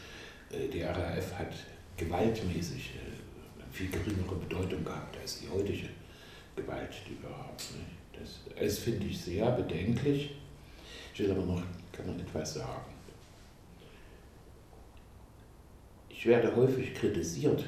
die 0.52 0.82
RAF 0.82 1.38
hat 1.38 1.54
gewaltmäßig 1.96 2.90
äh, 2.96 3.60
eine 3.62 3.70
viel 3.72 3.90
geringere 3.90 4.36
Bedeutung 4.36 4.84
gehabt 4.84 5.16
als 5.20 5.40
die 5.40 5.48
heutige 5.48 5.88
Gewalt, 6.56 6.92
die 7.08 7.22
wir 7.22 7.30
haben. 7.30 7.56
ne? 7.74 7.84
Das, 8.18 8.40
das 8.58 8.78
finde 8.78 9.06
ich 9.06 9.18
sehr 9.18 9.50
bedenklich. 9.52 10.36
Ich 11.14 11.20
will 11.20 11.30
aber 11.30 11.44
noch 11.44 11.62
gerne 11.92 12.20
etwas 12.20 12.54
sagen. 12.54 12.92
Ich 16.08 16.26
werde 16.26 16.54
häufig 16.54 16.94
kritisiert, 16.94 17.64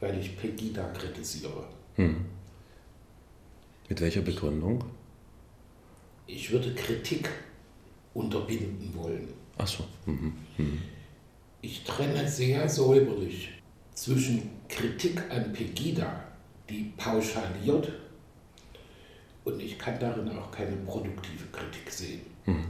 weil 0.00 0.18
ich 0.18 0.36
Pegida 0.36 0.88
kritisiere. 0.90 1.66
Hm. 1.94 2.24
Mit 3.88 4.00
welcher 4.00 4.22
Begründung? 4.22 4.84
Ich 6.26 6.50
würde 6.50 6.74
Kritik 6.74 7.28
unterbinden 8.12 8.92
wollen. 8.94 9.28
Achso. 9.56 9.84
Mhm. 10.06 10.32
Mhm. 10.58 10.82
Ich 11.66 11.82
trenne 11.82 12.28
sehr 12.28 12.68
säuberlich 12.68 13.50
zwischen 13.92 14.50
Kritik 14.68 15.20
an 15.30 15.52
Pegida, 15.52 16.22
die 16.70 16.92
pauschaliert, 16.96 17.90
und 19.42 19.60
ich 19.60 19.76
kann 19.76 19.98
darin 19.98 20.28
auch 20.28 20.52
keine 20.52 20.76
produktive 20.76 21.46
Kritik 21.50 21.90
sehen. 21.90 22.20
Mhm. 22.44 22.66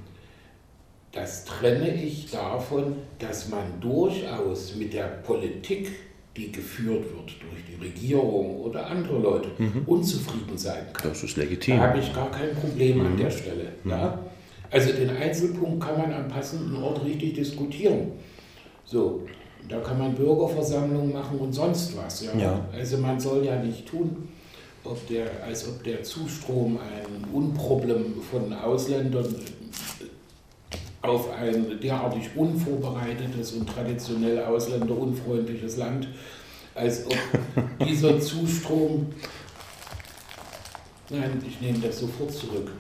Das 1.12 1.44
trenne 1.44 1.94
ich 1.94 2.30
davon, 2.30 2.96
dass 3.18 3.50
man 3.50 3.78
durchaus 3.82 4.74
mit 4.76 4.94
der 4.94 5.08
Politik, 5.22 5.90
die 6.34 6.50
geführt 6.50 7.04
wird 7.04 7.34
durch 7.42 7.64
die 7.68 7.84
Regierung 7.84 8.60
oder 8.60 8.86
andere 8.86 9.18
Leute, 9.18 9.50
unzufrieden 9.84 10.56
sein 10.56 10.86
kann. 10.94 11.10
Das 11.10 11.22
ist 11.22 11.36
legitim. 11.36 11.76
Da 11.76 11.88
habe 11.88 11.98
ich 11.98 12.14
gar 12.14 12.30
kein 12.30 12.54
Problem 12.54 13.04
an 13.04 13.18
der 13.18 13.30
Stelle. 13.30 13.72
Ja? 13.84 14.18
Also 14.70 14.90
den 14.94 15.10
Einzelpunkt 15.10 15.84
kann 15.84 15.98
man 15.98 16.14
am 16.14 16.28
passenden 16.28 16.82
Ort 16.82 17.04
richtig 17.04 17.34
diskutieren. 17.34 18.12
So, 18.86 19.22
da 19.68 19.80
kann 19.80 19.98
man 19.98 20.14
Bürgerversammlungen 20.14 21.12
machen 21.12 21.38
und 21.38 21.52
sonst 21.52 21.96
was. 21.96 22.24
Ja? 22.24 22.36
Ja. 22.36 22.64
Also 22.72 22.98
man 22.98 23.18
soll 23.18 23.44
ja 23.44 23.56
nicht 23.56 23.86
tun, 23.88 24.28
ob 24.84 25.06
der, 25.08 25.26
als 25.44 25.68
ob 25.68 25.82
der 25.82 26.02
Zustrom 26.04 26.78
ein 26.78 27.34
Unproblem 27.34 28.14
von 28.30 28.52
Ausländern 28.52 29.34
auf 31.02 31.30
ein 31.32 31.78
derartig 31.80 32.30
unvorbereitetes 32.36 33.52
und 33.52 33.68
traditionell 33.68 34.44
ausländerunfreundliches 34.44 35.76
Land, 35.76 36.08
als 36.74 37.06
ob 37.06 37.16
dieser 37.86 38.20
Zustrom 38.20 39.06
Nein, 41.08 41.40
ich 41.46 41.60
nehme 41.60 41.78
das 41.78 42.00
sofort 42.00 42.32
zurück. 42.32 42.72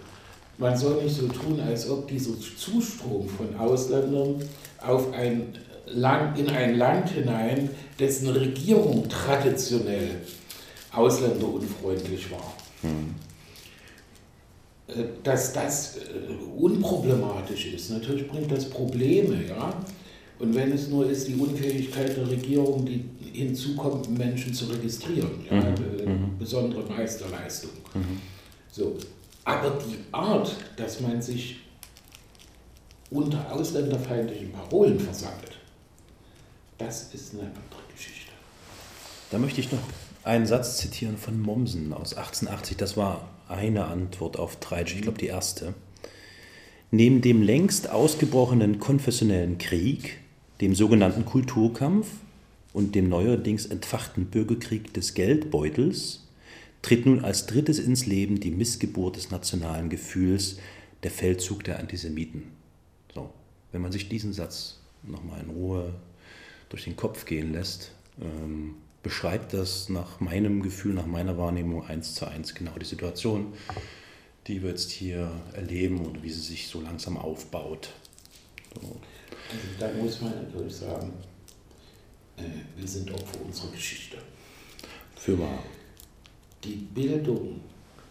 Man 0.58 0.76
soll 0.76 1.02
nicht 1.02 1.14
so 1.14 1.28
tun, 1.28 1.60
als 1.60 1.88
ob 1.88 2.08
dieser 2.08 2.32
Zustrom 2.40 3.28
von 3.28 3.54
Ausländern 3.56 4.42
auf 4.80 5.12
ein 5.12 5.56
Land, 5.86 6.38
in 6.38 6.48
ein 6.50 6.76
Land 6.76 7.10
hinein, 7.10 7.70
dessen 7.98 8.28
Regierung 8.28 9.08
traditionell 9.08 10.10
ausländerunfreundlich 10.92 12.30
war, 12.30 12.54
äh, 14.88 15.04
dass 15.22 15.52
das 15.52 15.96
äh, 15.96 16.00
unproblematisch 16.56 17.66
ist. 17.66 17.90
Natürlich 17.90 18.28
bringt 18.28 18.50
das 18.50 18.68
Probleme, 18.68 19.44
ja. 19.48 19.72
Und 20.38 20.54
wenn 20.54 20.72
es 20.72 20.88
nur 20.88 21.08
ist, 21.08 21.28
die 21.28 21.34
Unfähigkeit 21.34 22.14
der 22.16 22.28
Regierung, 22.28 22.84
die 22.84 23.04
hinzukommenden 23.32 24.18
Menschen 24.18 24.52
zu 24.52 24.66
registrieren, 24.66 25.46
ja, 25.50 25.58
äh, 25.58 25.74
besondere 26.38 26.82
Meisterleistung. 26.82 27.70
So. 28.70 28.96
Aber 29.44 29.78
die 29.88 29.96
Art, 30.12 30.54
dass 30.76 31.00
man 31.00 31.22
sich 31.22 31.56
unter 33.10 33.52
ausländerfeindlichen 33.52 34.52
Parolen 34.52 34.98
versammelt, 34.98 35.55
das 36.78 37.14
ist 37.14 37.34
eine 37.34 37.42
andere 37.42 37.82
Geschichte. 37.94 38.32
Da 39.30 39.38
möchte 39.38 39.60
ich 39.60 39.72
noch 39.72 39.80
einen 40.24 40.46
Satz 40.46 40.78
zitieren 40.78 41.16
von 41.16 41.40
Mommsen 41.40 41.92
aus 41.92 42.14
1880. 42.14 42.76
Das 42.76 42.96
war 42.96 43.28
eine 43.48 43.86
Antwort 43.86 44.38
auf 44.38 44.58
Treitsch, 44.60 44.94
ich 44.94 45.02
glaube 45.02 45.18
die 45.18 45.26
erste. 45.26 45.74
Neben 46.90 47.20
dem 47.20 47.42
längst 47.42 47.90
ausgebrochenen 47.90 48.78
konfessionellen 48.78 49.58
Krieg, 49.58 50.18
dem 50.60 50.74
sogenannten 50.74 51.24
Kulturkampf 51.24 52.08
und 52.72 52.94
dem 52.94 53.08
neuerdings 53.08 53.66
entfachten 53.66 54.26
Bürgerkrieg 54.26 54.92
des 54.94 55.14
Geldbeutels 55.14 56.26
tritt 56.82 57.06
nun 57.06 57.24
als 57.24 57.46
drittes 57.46 57.78
ins 57.78 58.06
Leben 58.06 58.38
die 58.38 58.52
Missgeburt 58.52 59.16
des 59.16 59.30
nationalen 59.30 59.88
Gefühls, 59.88 60.58
der 61.02 61.10
Feldzug 61.10 61.64
der 61.64 61.80
Antisemiten. 61.80 62.44
So, 63.12 63.30
wenn 63.72 63.82
man 63.82 63.92
sich 63.92 64.08
diesen 64.08 64.32
Satz 64.32 64.78
nochmal 65.02 65.40
in 65.40 65.50
Ruhe 65.50 65.94
durch 66.68 66.84
den 66.84 66.96
Kopf 66.96 67.24
gehen 67.24 67.52
lässt, 67.52 67.92
ähm, 68.20 68.76
beschreibt 69.02 69.52
das 69.52 69.88
nach 69.88 70.20
meinem 70.20 70.62
Gefühl, 70.62 70.94
nach 70.94 71.06
meiner 71.06 71.38
Wahrnehmung 71.38 71.86
eins 71.86 72.14
zu 72.14 72.26
eins 72.26 72.54
genau 72.54 72.72
die 72.78 72.86
Situation, 72.86 73.52
die 74.46 74.62
wir 74.62 74.70
jetzt 74.70 74.90
hier 74.90 75.30
erleben 75.54 76.04
und 76.04 76.22
wie 76.22 76.30
sie 76.30 76.40
sich 76.40 76.68
so 76.68 76.80
langsam 76.80 77.16
aufbaut. 77.16 77.90
So. 78.74 79.00
Also 79.50 79.66
da 79.78 79.92
muss 79.92 80.20
man 80.20 80.32
natürlich 80.32 80.76
sagen, 80.76 81.12
äh, 82.36 82.42
wir 82.76 82.88
sind 82.88 83.10
Opfer 83.12 83.40
unserer 83.44 83.70
Geschichte. 83.70 84.18
Für 85.16 85.38
wahr. 85.38 85.62
Die 86.64 86.74
Bildung 86.74 87.60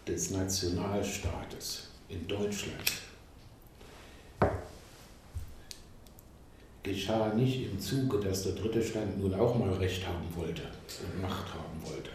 des 0.06 0.30
Nationalstaates 0.30 1.88
in 2.08 2.26
Deutschland 2.26 2.92
geschah 6.86 7.34
nicht 7.34 7.70
im 7.70 7.78
Zuge, 7.80 8.18
dass 8.20 8.44
der 8.44 8.52
dritte 8.52 8.82
Stand 8.82 9.20
nun 9.20 9.34
auch 9.34 9.58
mal 9.58 9.74
Recht 9.74 10.06
haben 10.06 10.24
wollte 10.34 10.62
und 10.62 11.20
Macht 11.20 11.52
haben 11.52 11.82
wollte, 11.82 12.08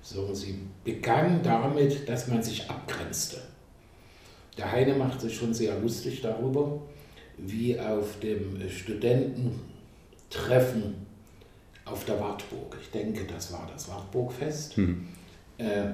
sondern 0.00 0.34
sie 0.34 0.58
begann 0.82 1.40
damit, 1.42 2.08
dass 2.08 2.26
man 2.28 2.42
sich 2.42 2.68
abgrenzte. 2.68 3.42
Der 4.58 4.72
Heine 4.72 4.94
macht 4.94 5.20
sich 5.20 5.36
schon 5.36 5.54
sehr 5.54 5.78
lustig 5.78 6.22
darüber, 6.22 6.80
wie 7.38 7.78
auf 7.78 8.18
dem 8.20 8.68
Studententreffen 8.68 11.06
auf 11.84 12.04
der 12.04 12.18
Wartburg. 12.20 12.76
Ich 12.80 12.90
denke, 12.90 13.24
das 13.24 13.52
war 13.52 13.68
das 13.72 13.88
Wartburgfest. 13.88 14.78
Mhm. 14.78 15.06
Äh, 15.58 15.90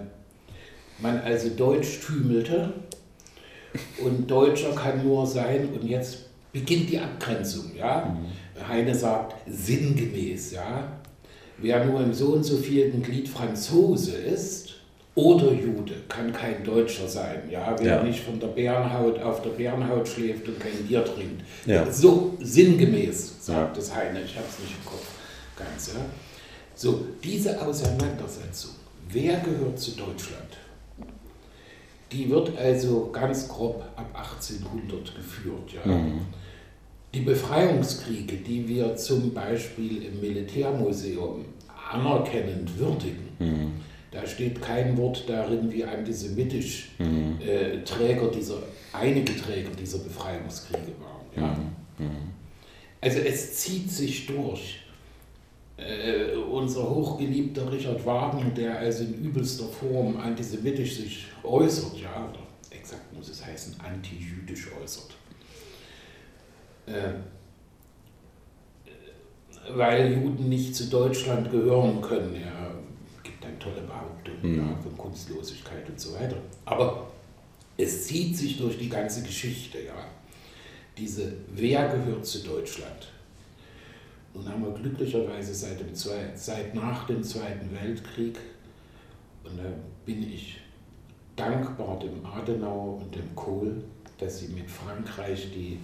man 1.01 1.19
also 1.21 1.51
Deutsch 1.51 2.01
tümelte 2.01 2.73
und 4.03 4.29
Deutscher 4.29 4.75
kann 4.75 5.05
nur 5.05 5.25
sein 5.27 5.69
und 5.69 5.85
jetzt 5.85 6.28
beginnt 6.53 6.91
die 6.91 6.99
Abgrenzung. 6.99 7.73
Ja? 7.77 8.17
Mhm. 8.17 8.69
Heine 8.69 8.95
sagt 8.95 9.37
sinngemäß, 9.47 10.53
ja, 10.53 10.89
wer 11.59 11.85
nur 11.85 12.01
im 12.01 12.13
so 12.13 12.29
und 12.29 12.45
so 12.45 12.57
vielen 12.57 13.03
Glied 13.03 13.29
Franzose 13.29 14.17
ist 14.17 14.75
oder 15.15 15.53
Jude, 15.53 15.95
kann 16.09 16.33
kein 16.33 16.63
Deutscher 16.65 17.09
sein. 17.09 17.43
Ja? 17.51 17.77
Wer 17.79 17.97
ja. 17.97 18.03
nicht 18.03 18.21
von 18.21 18.39
der 18.39 18.49
Bärenhaut 18.49 19.21
auf 19.21 19.43
der 19.43 19.51
Bärenhaut 19.51 20.09
schläft 20.09 20.47
und 20.49 20.61
kein 20.61 20.87
Bier 20.87 21.05
trinkt. 21.05 21.43
Ja. 21.67 21.91
So 21.91 22.37
sinngemäß 22.41 23.37
sagt 23.41 23.77
ja. 23.77 23.81
das 23.81 23.95
Heine, 23.95 24.23
ich 24.23 24.37
habe 24.37 24.47
es 24.49 24.59
nicht 24.61 24.75
im 24.79 24.85
Kopf 24.85 25.07
ganz. 25.57 25.89
Ja? 25.89 26.01
So, 26.75 27.05
diese 27.25 27.61
Auseinandersetzung, 27.61 28.71
wer 29.11 29.39
gehört 29.41 29.79
zu 29.81 29.93
Deutschland? 29.93 30.57
Die 32.13 32.31
wird 32.31 32.57
also 32.57 33.11
ganz 33.13 33.49
grob 33.49 33.85
ab 33.97 34.11
1800 34.15 35.15
geführt. 35.15 35.73
Ja? 35.75 35.93
Mhm. 35.93 36.21
Die 37.15 37.21
Befreiungskriege, 37.21 38.37
die 38.37 38.69
wir 38.69 38.97
zum 38.97 39.33
Beispiel 39.33 40.05
im 40.05 40.21
Militärmuseum 40.21 41.45
anerkennend 41.91 42.79
würdigen, 42.79 43.29
mhm. 43.39 43.73
da 44.11 44.27
steht 44.27 44.61
kein 44.61 44.97
Wort 44.97 45.25
darin, 45.29 45.71
wie 45.71 45.85
antisemitisch 45.85 46.91
mhm. 46.99 47.39
äh, 47.41 47.83
Träger 47.85 48.31
dieser, 48.31 48.63
einige 48.93 49.37
Träger 49.37 49.71
dieser 49.71 49.99
Befreiungskriege 49.99 50.93
waren. 51.01 51.19
Ja? 51.37 51.57
Mhm. 51.99 52.07
Mhm. 52.07 52.29
Also 53.01 53.21
es 53.21 53.57
zieht 53.57 53.91
sich 53.91 54.27
durch. 54.27 54.81
Äh, 55.79 56.35
unser 56.35 56.91
hochgeliebter 56.91 57.71
Richard 57.71 58.05
Wagner, 58.05 58.51
der 58.51 58.79
also 58.79 59.05
in 59.05 59.15
übelster 59.15 59.69
Form 59.69 60.17
antisemitisch 60.17 60.97
sich 60.97 61.27
äußert, 61.45 61.97
ja, 62.01 62.29
oder 62.29 62.41
exakt 62.71 63.15
muss 63.15 63.29
es 63.29 63.47
heißen, 63.47 63.77
antijüdisch 63.81 64.71
äußert. 64.83 65.15
Äh, 66.87 67.13
weil 69.77 70.15
Juden 70.15 70.49
nicht 70.49 70.75
zu 70.75 70.87
Deutschland 70.87 71.51
gehören 71.51 72.01
können. 72.01 72.35
Er 72.35 72.75
gibt 73.23 73.45
dann 73.45 73.59
tolle 73.61 73.83
Behauptungen 73.83 74.41
mhm. 74.43 74.59
ja, 74.59 74.77
von 74.83 74.97
Kunstlosigkeit 74.97 75.89
und 75.89 76.01
so 76.01 76.15
weiter. 76.15 76.39
Aber 76.65 77.09
es 77.77 78.07
zieht 78.07 78.37
sich 78.37 78.59
durch 78.59 78.79
die 78.79 78.89
ganze 78.89 79.23
Geschichte, 79.23 79.79
ja. 79.79 80.07
Diese, 80.97 81.33
wer 81.55 81.89
gehört 81.89 82.27
zu 82.27 82.43
Deutschland? 82.43 83.13
Nun 84.39 84.49
haben 84.49 84.65
wir 84.65 84.73
glücklicherweise 84.73 85.53
seit, 85.53 85.81
dem 85.81 85.93
Zwei, 85.95 86.31
seit 86.37 86.73
nach 86.73 87.07
dem 87.07 87.25
Zweiten 87.25 87.75
Weltkrieg, 87.75 88.39
und 89.43 89.59
da 89.59 89.65
bin 90.07 90.23
ich 90.23 90.61
dankbar 91.35 91.99
dem 91.99 92.25
Adenauer 92.25 92.99
und 92.99 93.15
dem 93.15 93.35
Kohl, 93.35 93.83
dass 94.19 94.39
sie 94.39 94.49
mit 94.49 94.71
Frankreich 94.71 95.51
die 95.53 95.81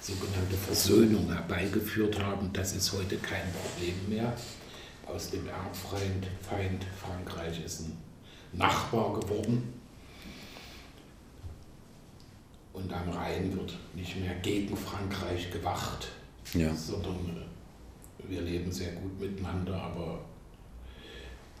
sogenannte 0.00 0.56
Versöhnung 0.56 1.30
herbeigeführt 1.30 2.18
haben. 2.18 2.50
Das 2.52 2.74
ist 2.74 2.92
heute 2.92 3.16
kein 3.16 3.42
Problem 3.52 3.94
mehr. 4.08 4.32
Aus 5.06 5.30
dem 5.30 5.46
Erbfeind 5.46 6.26
Feind 6.40 6.84
Frankreich 6.98 7.62
ist 7.62 7.80
ein 7.80 7.98
Nachbar 8.52 9.20
geworden. 9.20 9.74
Und 12.72 12.90
am 12.90 13.10
Rhein 13.10 13.54
wird 13.54 13.76
nicht 13.94 14.18
mehr 14.18 14.34
gegen 14.36 14.76
Frankreich 14.76 15.50
gewacht, 15.50 16.08
ja. 16.54 16.72
sondern 16.74 17.47
wir 18.26 18.42
leben 18.42 18.70
sehr 18.70 18.92
gut 18.92 19.20
miteinander, 19.20 19.74
aber 19.74 20.20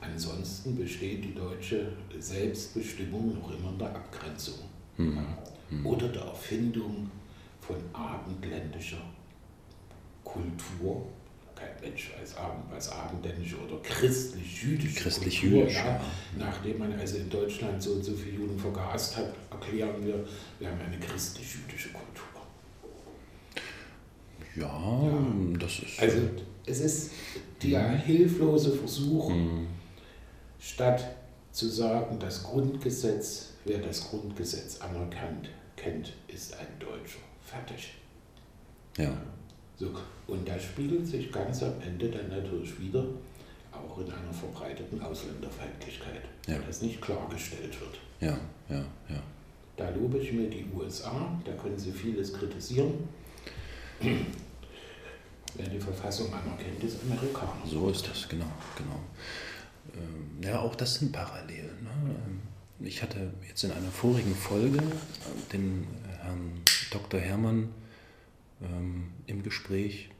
ansonsten 0.00 0.76
besteht 0.76 1.24
die 1.24 1.34
deutsche 1.34 1.92
Selbstbestimmung 2.18 3.38
noch 3.38 3.50
immer 3.50 3.70
in 3.70 3.78
der 3.78 3.88
Abgrenzung 3.88 4.58
mhm. 4.96 5.26
Hm. 5.70 5.86
oder 5.86 6.08
der 6.08 6.22
Erfindung 6.22 7.10
von 7.60 7.76
abendländischer 7.92 9.02
Kultur. 10.24 11.06
Kein 11.54 11.90
Mensch 11.90 12.12
weiß 12.20 12.36
Abend, 12.36 12.64
was 12.70 12.90
abendländische 12.90 13.56
oder 13.56 13.82
christlich-jüdische 13.82 15.00
christlich 15.00 15.40
Kultur. 15.40 15.60
Jüdisch, 15.62 15.76
ja. 15.76 16.00
Nachdem 16.38 16.78
man 16.78 16.92
also 16.92 17.16
in 17.16 17.28
Deutschland 17.28 17.82
so 17.82 17.94
und 17.94 18.04
so 18.04 18.12
viele 18.12 18.36
Juden 18.36 18.58
vergast 18.58 19.16
hat, 19.16 19.34
erklären 19.50 20.06
wir, 20.06 20.24
wir 20.60 20.70
haben 20.70 20.80
eine 20.80 20.98
christlich-jüdische 21.00 21.88
Kultur. 21.88 22.37
Ja, 24.56 25.00
ja, 25.02 25.26
das 25.58 25.78
ist. 25.80 26.00
Also 26.00 26.18
es 26.66 26.80
ist 26.80 27.10
der 27.62 27.90
hilflose 27.90 28.72
Versuch, 28.72 29.30
mhm. 29.30 29.66
statt 30.58 31.04
zu 31.52 31.68
sagen, 31.68 32.18
das 32.18 32.42
Grundgesetz, 32.42 33.54
wer 33.64 33.78
das 33.78 34.08
Grundgesetz 34.08 34.80
anerkannt 34.80 35.48
kennt, 35.76 36.12
ist 36.28 36.54
ein 36.58 36.66
Deutscher. 36.78 37.20
Fertig. 37.42 37.94
Ja. 38.96 39.12
So, 39.76 39.92
und 40.26 40.46
das 40.48 40.62
spiegelt 40.62 41.06
sich 41.06 41.30
ganz 41.32 41.62
am 41.62 41.80
Ende 41.80 42.10
dann 42.10 42.28
natürlich 42.28 42.78
wieder 42.80 43.04
auch 43.72 43.98
in 43.98 44.06
einer 44.06 44.32
verbreiteten 44.32 45.00
Ausländerfeindlichkeit, 45.00 46.22
ja. 46.46 46.58
das 46.66 46.82
nicht 46.82 47.00
klargestellt 47.00 47.78
wird. 47.80 47.98
Ja, 48.20 48.38
ja, 48.68 48.84
ja. 49.08 49.22
Da 49.76 49.90
lobe 49.90 50.18
ich 50.18 50.32
mir 50.32 50.50
die 50.50 50.64
USA, 50.76 51.40
da 51.44 51.52
können 51.52 51.78
sie 51.78 51.92
vieles 51.92 52.32
kritisieren. 52.32 52.94
Wer 54.00 55.68
die 55.68 55.80
Verfassung 55.80 56.32
anerkennt, 56.32 56.82
ist 56.84 56.98
Amerikaner. 57.02 57.62
So 57.66 57.90
ist 57.90 58.06
das, 58.08 58.28
genau, 58.28 58.46
genau. 58.76 59.00
Ähm, 59.94 60.42
ja, 60.42 60.60
auch 60.60 60.74
das 60.74 60.94
sind 60.94 61.12
Parallelen. 61.12 61.82
Ne? 61.82 62.14
Ähm, 62.26 62.40
ich 62.86 63.02
hatte 63.02 63.32
jetzt 63.48 63.64
in 63.64 63.72
einer 63.72 63.90
vorigen 63.90 64.34
Folge 64.34 64.78
äh, 64.78 65.52
den 65.52 65.82
äh, 65.82 66.24
Herrn 66.24 66.62
Dr. 66.92 67.18
Hermann 67.18 67.70
ähm, 68.62 69.08
im 69.26 69.42
Gespräch, 69.42 70.10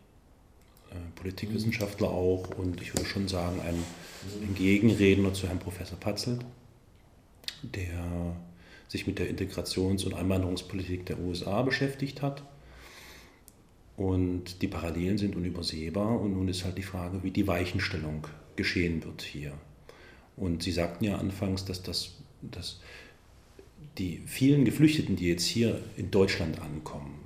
äh, 0.91 0.95
Politikwissenschaftler 1.21 2.09
auch 2.09 2.49
und 2.57 2.81
ich 2.81 2.95
würde 2.95 3.07
schon 3.07 3.29
sagen, 3.29 3.61
ein, 3.61 3.77
ein 4.43 4.55
Gegenredner 4.57 5.35
zu 5.35 5.47
Herrn 5.47 5.61
Professor 5.61 5.99
Patzelt, 6.01 6.41
der 7.62 8.35
sich 8.88 9.07
mit 9.07 9.19
der 9.19 9.29
Integrations- 9.29 10.05
und 10.05 10.14
Einwanderungspolitik 10.14 11.07
der 11.07 11.21
USA 11.21 11.62
beschäftigt 11.62 12.23
hat 12.23 12.43
und 13.98 14.62
die 14.62 14.68
Parallelen 14.68 15.18
sind 15.18 15.34
unübersehbar 15.34 16.20
und 16.20 16.32
nun 16.32 16.46
ist 16.46 16.64
halt 16.64 16.78
die 16.78 16.84
Frage, 16.84 17.24
wie 17.24 17.32
die 17.32 17.48
Weichenstellung 17.48 18.28
geschehen 18.54 19.04
wird 19.04 19.22
hier. 19.22 19.52
Und 20.37 20.62
Sie 20.62 20.70
sagten 20.70 21.04
ja 21.04 21.16
anfangs, 21.16 21.64
dass, 21.64 21.82
das, 21.82 22.12
dass 22.40 22.80
die 23.98 24.22
vielen 24.24 24.64
Geflüchteten, 24.64 25.16
die 25.16 25.26
jetzt 25.26 25.46
hier 25.46 25.80
in 25.96 26.12
Deutschland 26.12 26.62
ankommen, 26.62 27.18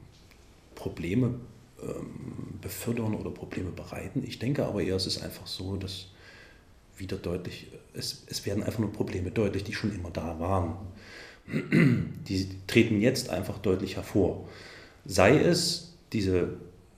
Probleme 0.74 1.34
ähm, 1.82 2.58
befördern 2.62 3.14
oder 3.16 3.30
Probleme 3.30 3.70
bereiten. 3.70 4.24
Ich 4.26 4.38
denke 4.38 4.64
aber 4.64 4.82
eher, 4.82 4.96
es 4.96 5.06
ist 5.06 5.22
einfach 5.22 5.46
so, 5.46 5.76
dass 5.76 6.06
wieder 6.96 7.18
deutlich, 7.18 7.66
es, 7.92 8.24
es 8.28 8.46
werden 8.46 8.62
einfach 8.62 8.78
nur 8.78 8.94
Probleme 8.94 9.30
deutlich, 9.30 9.64
die 9.64 9.74
schon 9.74 9.94
immer 9.94 10.10
da 10.10 10.40
waren. 10.40 10.76
Die 11.48 12.48
treten 12.66 12.98
jetzt 13.02 13.28
einfach 13.28 13.58
deutlich 13.58 13.96
hervor. 13.96 14.48
Sei 15.04 15.38
es 15.38 15.91
diese 16.12 16.54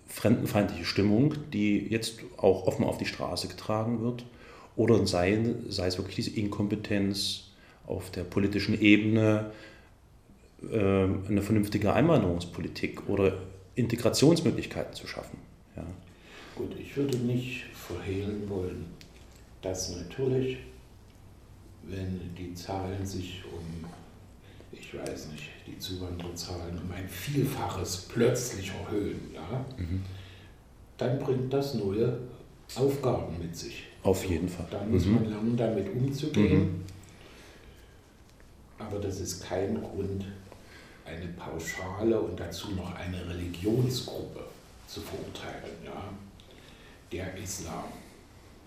fremdenfeindliche 0.07 0.85
Stimmung, 0.85 1.35
die 1.53 1.79
jetzt 1.89 2.21
auch 2.37 2.67
offen 2.67 2.85
auf 2.85 2.99
die 2.99 3.07
Straße 3.07 3.49
getragen 3.49 4.01
wird, 4.01 4.25
oder 4.77 5.07
sei, 5.07 5.55
sei 5.69 5.87
es 5.87 5.99
wirklich 5.99 6.17
diese 6.17 6.31
Inkompetenz 6.39 7.51
auf 7.87 8.11
der 8.11 8.25
politischen 8.25 8.81
Ebene, 8.81 9.53
äh, 10.71 10.79
eine 10.79 11.43
vernünftige 11.43 11.93
Einwanderungspolitik 11.93 13.09
oder 13.09 13.39
Integrationsmöglichkeiten 13.77 14.95
zu 14.95 15.07
schaffen. 15.07 15.39
Ja. 15.77 15.85
Gut, 16.57 16.73
ich 16.79 16.97
würde 16.97 17.17
nicht 17.19 17.65
verhehlen 17.73 18.49
wollen, 18.49 18.87
dass 19.63 19.97
natürlich, 19.97 20.59
wenn 21.83 22.21
die 22.39 22.55
Zahlen 22.55 23.05
sich 23.05 23.43
um 23.53 23.89
ich 24.79 24.95
weiß 24.95 25.29
nicht, 25.29 25.45
die 25.67 25.79
Zuwandererzahlen 25.79 26.79
um 26.79 26.91
ein 26.93 27.09
Vielfaches 27.09 28.09
plötzlich 28.09 28.71
erhöhen, 28.71 29.31
ja, 29.33 29.65
mhm. 29.77 30.03
dann 30.99 31.19
bringt 31.19 31.53
das 31.53 31.75
neue 31.75 32.19
Aufgaben 32.75 33.39
mit 33.39 33.57
sich. 33.57 33.85
Auf 34.03 34.25
jeden 34.25 34.49
Fall. 34.49 34.67
Da 34.71 34.85
muss 34.85 35.05
mhm. 35.07 35.15
man 35.15 35.31
lernen, 35.31 35.57
damit 35.57 35.95
umzugehen. 35.95 36.61
Mhm. 36.61 36.85
Aber 38.79 38.99
das 38.99 39.21
ist 39.21 39.45
kein 39.45 39.81
Grund, 39.81 40.25
eine 41.05 41.27
pauschale 41.29 42.19
und 42.21 42.39
dazu 42.39 42.71
noch 42.73 42.95
eine 42.95 43.29
Religionsgruppe 43.29 44.45
zu 44.87 45.01
verurteilen. 45.01 45.77
Ja? 45.85 46.13
Der 47.13 47.37
Islam 47.37 47.85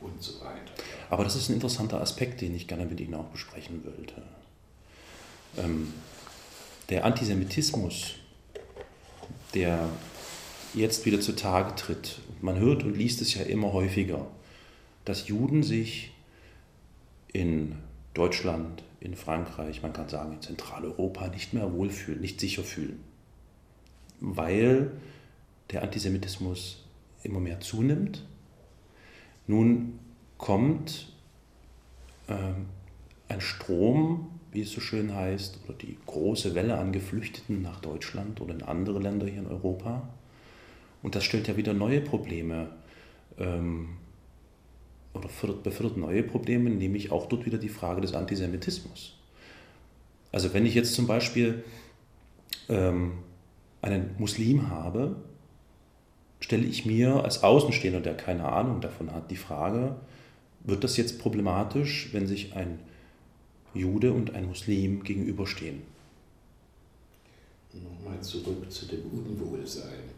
und 0.02 0.22
so 0.22 0.40
weiter. 0.42 0.74
Aber 1.10 1.24
das 1.24 1.36
ist 1.36 1.50
ein 1.50 1.56
interessanter 1.56 2.02
Aspekt, 2.02 2.42
den 2.42 2.56
ich 2.56 2.68
gerne 2.68 2.86
mit 2.86 3.00
Ihnen 3.00 3.16
auch 3.16 3.26
besprechen 3.26 3.84
wollte. 3.84 4.22
Ähm, 5.58 5.94
der 6.90 7.06
Antisemitismus, 7.06 8.16
der 9.54 9.90
jetzt 10.74 11.06
wieder 11.06 11.20
zutage 11.20 11.76
tritt. 11.76 12.20
Man 12.42 12.60
hört 12.60 12.84
und 12.84 12.96
liest 12.96 13.22
es 13.22 13.34
ja 13.34 13.44
immer 13.44 13.74
häufiger, 13.74 14.28
dass 15.06 15.28
Juden 15.28 15.64
sich 15.64 16.12
in 17.34 17.76
Deutschland, 18.14 18.84
in 19.00 19.16
Frankreich, 19.16 19.82
man 19.82 19.94
kann 19.94 20.10
sagen 20.10 20.34
in 20.34 20.42
Zentraleuropa 20.42 21.28
nicht 21.28 21.54
mehr 21.54 21.72
wohlfühlen, 21.74 22.22
nicht 22.22 22.40
sicher 22.40 22.64
fühlen, 22.64 23.04
weil 24.20 24.92
der 25.72 25.84
Antisemitismus 25.84 26.84
immer 27.24 27.40
mehr 27.40 27.60
zunimmt. 27.60 28.26
Nun 29.46 30.00
kommt 30.38 31.12
ähm, 32.28 32.68
ein 33.28 33.42
Strom, 33.42 34.37
wie 34.58 34.62
es 34.62 34.72
so 34.72 34.82
schön 34.82 35.14
heißt, 35.14 35.60
oder 35.64 35.78
die 35.78 35.98
große 36.08 36.56
Welle 36.56 36.80
an 36.80 36.92
Geflüchteten 36.92 37.62
nach 37.62 37.80
Deutschland 37.80 38.42
oder 38.42 38.56
in 38.56 38.64
andere 38.64 38.98
Länder 38.98 39.28
hier 39.28 39.42
in 39.42 39.46
Europa. 39.46 40.10
Und 41.04 41.14
das 41.14 41.26
stellt 41.26 41.48
ja 41.48 41.56
wieder 41.58 41.76
neue 41.76 42.02
Probleme 42.02 42.72
ähm, 43.38 43.90
oder 45.14 45.30
fördert, 45.30 45.62
befördert 45.62 45.98
neue 45.98 46.24
Probleme, 46.24 46.72
nämlich 46.72 47.12
auch 47.12 47.28
dort 47.28 47.46
wieder 47.46 47.60
die 47.60 47.70
Frage 47.70 48.02
des 48.02 48.16
Antisemitismus. 48.16 49.16
Also 50.32 50.52
wenn 50.56 50.66
ich 50.66 50.74
jetzt 50.74 50.96
zum 50.96 51.06
Beispiel 51.06 51.64
ähm, 52.68 53.12
einen 53.84 54.16
Muslim 54.18 54.72
habe, 54.72 55.18
stelle 56.40 56.66
ich 56.66 56.84
mir 56.84 57.24
als 57.24 57.44
Außenstehender, 57.44 58.00
der 58.00 58.18
keine 58.18 58.52
Ahnung 58.52 58.82
davon 58.82 59.14
hat, 59.14 59.30
die 59.30 59.38
Frage, 59.38 59.98
wird 60.64 60.84
das 60.84 60.98
jetzt 60.98 61.20
problematisch, 61.20 62.10
wenn 62.12 62.26
sich 62.26 62.56
ein 62.56 62.80
Jude 63.74 64.12
und 64.12 64.34
ein 64.34 64.46
Muslim 64.48 65.04
gegenüberstehen? 65.04 65.82
Nochmal 67.74 68.20
zurück 68.22 68.72
zu 68.72 68.88
dem 68.88 69.04
Unwohlsein. 69.12 70.18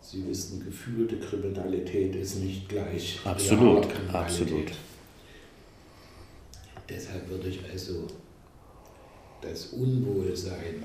Sie 0.00 0.26
wissen, 0.28 0.62
gefühlte 0.62 1.18
Kriminalität 1.18 2.14
ist 2.14 2.36
nicht 2.36 2.68
gleich. 2.68 3.18
Absolut, 3.24 3.86
absolut. 4.12 4.72
Deshalb 6.88 7.28
würde 7.30 7.48
ich 7.48 7.60
also 7.70 8.06
das 9.40 9.68
Unwohlsein 9.68 10.84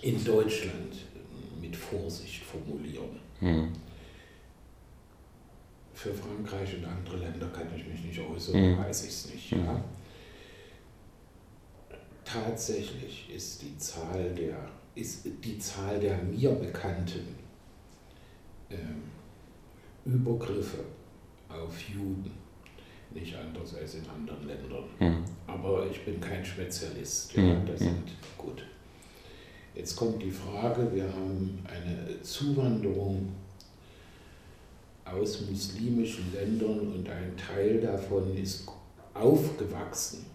in 0.00 0.24
Deutschland 0.24 0.96
mit 1.60 1.76
Vorsicht 1.76 2.42
formulieren. 2.44 3.20
Hm. 3.40 3.72
Für 6.04 6.12
Frankreich 6.12 6.76
und 6.76 6.84
andere 6.84 7.16
Länder 7.16 7.46
kann 7.46 7.66
ich 7.74 7.86
mich 7.86 8.04
nicht 8.04 8.20
äußern, 8.20 8.54
hm. 8.54 8.78
weiß 8.78 9.04
ich 9.04 9.08
es 9.08 9.30
nicht. 9.32 9.50
Hm. 9.52 9.64
Ja. 9.64 9.84
Tatsächlich 12.22 13.30
ist 13.34 13.62
die 13.62 13.74
Zahl 13.78 14.34
der 14.34 14.68
ist 14.94 15.24
die 15.24 15.58
Zahl 15.58 15.98
der 15.98 16.18
mir 16.18 16.50
bekannten 16.50 17.34
ähm, 18.68 19.04
Übergriffe 20.04 20.84
auf 21.48 21.80
Juden 21.88 22.30
nicht 23.10 23.34
anders 23.34 23.74
als 23.74 23.94
in 23.94 24.06
anderen 24.06 24.46
Ländern. 24.46 24.84
Mhm. 24.98 25.24
Aber 25.46 25.86
ich 25.90 26.04
bin 26.04 26.20
kein 26.20 26.44
Spezialist. 26.44 27.34
Ja, 27.34 27.42
mhm. 27.42 27.66
das 27.66 27.78
sind 27.80 28.12
gut. 28.36 28.62
Jetzt 29.74 29.96
kommt 29.96 30.22
die 30.22 30.30
Frage, 30.30 30.94
wir 30.94 31.04
haben 31.04 31.64
eine 31.64 32.20
Zuwanderung 32.20 33.32
aus 35.04 35.42
muslimischen 35.48 36.32
Ländern 36.32 36.92
und 36.92 37.08
ein 37.08 37.36
Teil 37.36 37.80
davon 37.80 38.36
ist 38.36 38.66
aufgewachsen 39.12 40.26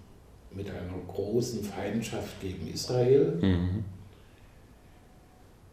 mit 0.51 0.69
einer 0.69 0.97
großen 1.07 1.63
Feindschaft 1.63 2.39
gegen 2.41 2.67
Israel. 2.67 3.37
Mhm. 3.41 3.83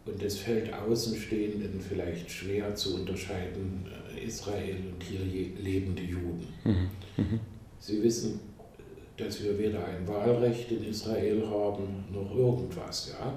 Und 0.06 0.22
es 0.22 0.38
fällt 0.38 0.72
Außenstehenden 0.72 1.80
vielleicht 1.80 2.30
schwer 2.30 2.74
zu 2.74 2.94
unterscheiden, 2.94 3.86
äh, 4.14 4.24
Israel 4.24 4.76
und 4.92 5.02
hier 5.02 5.20
lebende 5.20 6.02
Juden. 6.02 6.46
Mhm. 6.64 6.88
Mhm. 7.16 7.40
Sie 7.80 8.02
wissen, 8.02 8.40
dass 9.16 9.42
wir 9.42 9.58
weder 9.58 9.84
ein 9.84 10.06
Wahlrecht 10.06 10.70
in 10.70 10.84
Israel 10.84 11.44
haben, 11.48 12.04
noch 12.12 12.36
irgendwas. 12.36 13.12
Ja? 13.18 13.34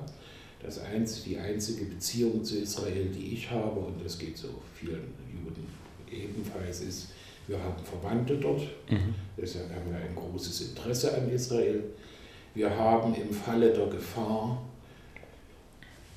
Das 0.61 0.79
einzige, 0.79 1.29
die 1.29 1.37
einzige 1.37 1.85
Beziehung 1.85 2.43
zu 2.43 2.57
Israel, 2.57 3.09
die 3.09 3.33
ich 3.33 3.49
habe, 3.49 3.79
und 3.79 4.03
das 4.03 4.19
geht 4.19 4.37
so 4.37 4.49
vielen 4.75 5.13
Juden 5.31 5.65
ebenfalls, 6.11 6.81
ist, 6.81 7.09
wir 7.47 7.57
haben 7.63 7.83
Verwandte 7.83 8.37
dort, 8.37 8.61
mhm. 8.89 9.15
deshalb 9.37 9.69
haben 9.73 9.89
wir 9.89 9.97
ein 9.97 10.15
großes 10.15 10.69
Interesse 10.69 11.17
an 11.17 11.29
Israel. 11.31 11.83
Wir 12.53 12.69
haben 12.69 13.15
im 13.15 13.33
Falle 13.33 13.71
der 13.71 13.87
Gefahr 13.87 14.61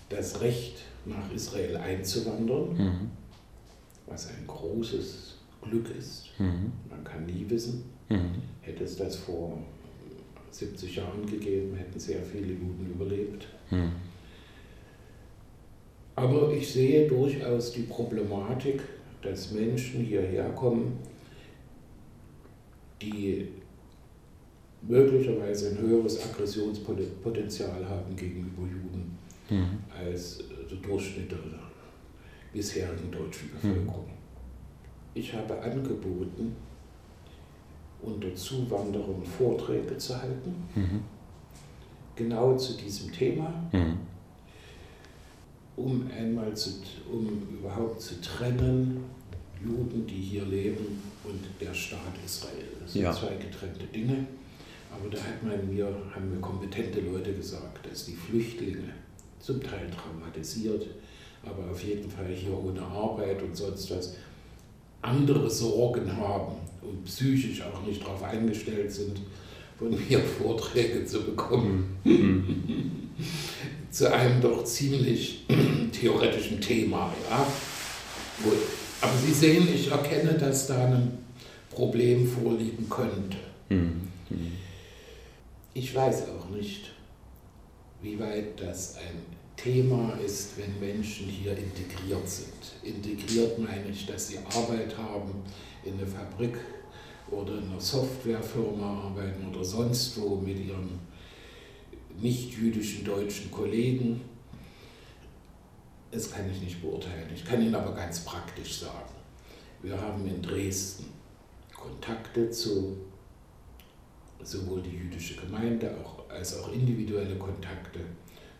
das 0.08 0.40
Recht, 0.40 0.82
nach 1.04 1.32
Israel 1.32 1.76
einzuwandern, 1.76 2.76
mhm. 2.76 3.10
was 4.06 4.28
ein 4.28 4.46
großes 4.46 5.36
Glück 5.62 5.86
ist. 5.96 6.28
Mhm. 6.38 6.72
Man 6.88 7.02
kann 7.04 7.26
nie 7.26 7.44
wissen, 7.48 7.84
mhm. 8.08 8.42
hätte 8.60 8.84
es 8.84 8.96
das 8.96 9.16
vor 9.16 9.58
70 10.50 10.96
Jahren 10.96 11.26
gegeben, 11.26 11.74
hätten 11.76 11.98
sehr 11.98 12.22
viele 12.22 12.52
Juden 12.52 12.90
überlebt. 12.94 13.46
Mhm. 13.70 13.92
Aber 16.22 16.52
ich 16.52 16.72
sehe 16.72 17.08
durchaus 17.08 17.72
die 17.72 17.82
Problematik, 17.82 18.80
dass 19.22 19.50
Menschen 19.50 20.04
hierher 20.04 20.48
kommen, 20.50 20.96
die 23.00 23.48
möglicherweise 24.82 25.70
ein 25.70 25.78
höheres 25.78 26.22
Aggressionspotenzial 26.24 27.88
haben 27.88 28.14
gegenüber 28.14 28.62
Juden 28.62 29.18
mhm. 29.50 29.78
als 29.98 30.44
der 30.70 30.78
Durchschnitt 30.78 31.32
der 31.32 31.38
bisherigen 32.52 33.10
deutschen 33.10 33.48
mhm. 33.48 33.54
Bevölkerung. 33.54 34.06
Mhm. 34.06 35.14
Ich 35.14 35.32
habe 35.32 35.60
angeboten, 35.60 36.54
unter 38.00 38.32
Zuwanderern 38.32 39.24
Vorträge 39.24 39.98
zu 39.98 40.16
halten, 40.22 40.54
mhm. 40.76 41.00
genau 42.14 42.56
zu 42.56 42.76
diesem 42.76 43.10
Thema, 43.10 43.52
mhm. 43.72 44.11
Um 45.76 46.06
einmal 46.16 46.54
zu, 46.54 46.70
um 47.10 47.28
überhaupt 47.58 48.00
zu 48.00 48.20
trennen, 48.20 49.04
Juden, 49.64 50.06
die 50.06 50.20
hier 50.20 50.44
leben, 50.44 51.00
und 51.24 51.40
der 51.60 51.72
Staat 51.72 52.14
Israel. 52.24 52.66
Das 52.80 52.92
sind 52.92 53.02
ja. 53.02 53.12
zwei 53.12 53.36
getrennte 53.36 53.86
Dinge. 53.86 54.26
Aber 54.92 55.08
da 55.08 55.18
hat 55.18 55.42
man 55.42 55.72
mir, 55.72 55.86
haben 56.14 56.30
mir 56.30 56.40
kompetente 56.40 57.00
Leute 57.00 57.32
gesagt, 57.32 57.88
dass 57.88 58.04
die 58.06 58.14
Flüchtlinge 58.14 58.92
zum 59.40 59.60
Teil 59.60 59.88
traumatisiert, 59.90 60.86
aber 61.42 61.70
auf 61.70 61.82
jeden 61.82 62.10
Fall 62.10 62.28
hier 62.28 62.56
ohne 62.56 62.82
Arbeit 62.82 63.42
und 63.42 63.56
sonst 63.56 63.90
was 63.90 64.14
andere 65.00 65.50
Sorgen 65.50 66.14
haben 66.16 66.56
und 66.82 67.04
psychisch 67.04 67.62
auch 67.62 67.84
nicht 67.86 68.02
darauf 68.02 68.22
eingestellt 68.22 68.92
sind, 68.92 69.20
von 69.78 69.90
mir 69.90 70.20
Vorträge 70.20 71.04
zu 71.06 71.22
bekommen. 71.22 71.96
Zu 73.90 74.12
einem 74.12 74.40
doch 74.40 74.64
ziemlich 74.64 75.44
theoretischen 75.92 76.60
Thema. 76.60 77.12
Ja? 77.28 77.46
Gut. 78.42 78.58
Aber 79.00 79.12
Sie 79.24 79.32
sehen, 79.32 79.68
ich 79.72 79.90
erkenne, 79.90 80.34
dass 80.34 80.66
da 80.68 80.86
ein 80.86 81.18
Problem 81.70 82.26
vorliegen 82.26 82.88
könnte. 82.88 83.36
Mhm. 83.68 84.02
Ich 85.74 85.94
weiß 85.94 86.24
auch 86.28 86.50
nicht, 86.50 86.90
wie 88.02 88.18
weit 88.20 88.60
das 88.60 88.96
ein 88.96 89.22
Thema 89.56 90.18
ist, 90.24 90.50
wenn 90.58 90.78
Menschen 90.80 91.26
hier 91.26 91.56
integriert 91.56 92.28
sind. 92.28 92.52
Integriert 92.82 93.58
meine 93.58 93.88
ich, 93.90 94.06
dass 94.06 94.28
sie 94.28 94.38
Arbeit 94.38 94.96
haben 94.98 95.32
in 95.84 95.94
einer 95.94 96.06
Fabrik 96.06 96.56
oder 97.30 97.58
in 97.58 97.70
einer 97.70 97.80
Softwarefirma 97.80 99.04
arbeiten 99.04 99.48
oder 99.48 99.64
sonst 99.64 100.20
wo 100.20 100.36
mit 100.36 100.58
ihren 100.58 100.98
nicht-jüdischen 102.20 103.04
deutschen 103.04 103.50
Kollegen. 103.50 104.20
Das 106.10 106.30
kann 106.30 106.50
ich 106.50 106.60
nicht 106.60 106.82
beurteilen. 106.82 107.28
Ich 107.34 107.44
kann 107.44 107.62
Ihnen 107.62 107.74
aber 107.74 107.94
ganz 107.94 108.24
praktisch 108.24 108.80
sagen. 108.80 109.14
Wir 109.82 110.00
haben 110.00 110.26
in 110.26 110.42
Dresden 110.42 111.06
Kontakte 111.74 112.50
zu 112.50 112.96
sowohl 114.42 114.82
die 114.82 114.96
jüdische 114.96 115.36
Gemeinde 115.36 115.94
auch, 116.02 116.28
als 116.28 116.58
auch 116.58 116.72
individuelle 116.72 117.36
Kontakte 117.36 118.00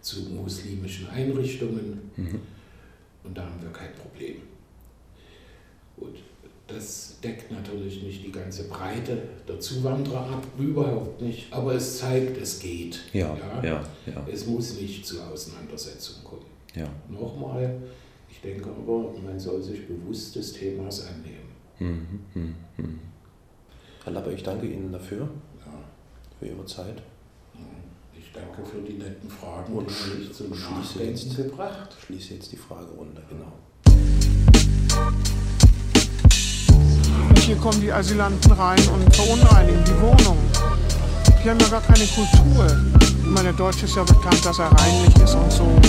zu 0.01 0.21
muslimischen 0.31 1.09
Einrichtungen 1.09 2.11
mhm. 2.17 2.41
und 3.25 3.37
da 3.37 3.45
haben 3.45 3.63
wir 3.63 3.71
kein 3.71 3.95
Problem. 3.95 4.37
Gut, 5.97 6.17
das 6.75 7.17
deckt 7.23 7.51
natürlich 7.51 8.03
nicht 8.03 8.25
die 8.25 8.33
ganze 8.33 8.65
Breite 8.69 9.23
der 9.49 9.61
Zuwanderer 9.61 10.21
ab, 10.31 10.47
überhaupt 10.59 11.21
nicht, 11.21 11.53
aber 11.53 11.75
es 11.75 11.99
zeigt, 11.99 12.41
es 12.41 12.59
geht. 12.61 13.01
Ja, 13.13 13.37
ja? 13.37 13.63
ja, 13.65 13.85
ja. 14.07 14.27
Es 14.31 14.47
muss 14.47 14.81
nicht 14.81 15.07
zu 15.07 15.21
Auseinandersetzungen 15.23 16.25
kommen. 16.25 16.47
Ja. 16.75 16.89
Nochmal, 17.09 17.81
ich 18.31 18.41
denke 18.41 18.71
aber, 18.71 19.13
man 19.25 19.39
soll 19.39 19.63
sich 19.63 19.87
bewusst 19.87 20.35
des 20.37 20.53
Themas 20.55 21.07
annehmen. 21.07 21.53
Mhm, 21.79 22.21
mh, 22.35 22.55
mh. 22.79 22.89
Herr 24.05 24.13
Lappe, 24.13 24.33
ich 24.33 24.43
danke 24.43 24.67
Ihnen 24.67 24.91
dafür, 24.93 25.29
für 26.39 26.47
Ihre 26.47 26.65
Zeit. 26.67 27.03
Ich 28.19 28.33
danke 28.33 28.65
für 28.65 28.81
die 28.81 28.95
netten 28.95 29.29
Fragen, 29.29 29.75
Und 29.75 29.89
die 29.91 30.21
mich 30.21 30.33
zum 30.33 30.55
schließe 30.55 31.03
jetzt, 31.05 31.37
gebracht. 31.37 31.95
schließe 32.07 32.35
jetzt 32.35 32.51
die 32.53 32.57
Fragerunde, 32.57 33.23
genau. 33.29 33.53
Hier 37.45 37.57
kommen 37.57 37.81
die 37.81 37.93
Asylanten 37.93 38.53
rein 38.53 38.79
und 38.95 39.17
verunreinigen 39.17 39.83
die 39.85 40.01
Wohnung. 40.01 40.39
Die 41.45 41.51
haben 41.51 41.59
ja 41.59 41.69
gar 41.69 41.81
keine 41.81 42.07
Kultur. 42.07 42.67
Ich 43.01 43.27
meine, 43.27 43.49
der 43.49 43.53
Deutsche 43.55 43.85
ist 43.87 43.97
ja 43.97 44.05
bekannt, 44.05 44.47
dass 44.47 44.61
er 44.61 44.67
reinlich 44.67 45.17
ist 45.17 45.35
und 45.35 45.51
so. 45.51 45.81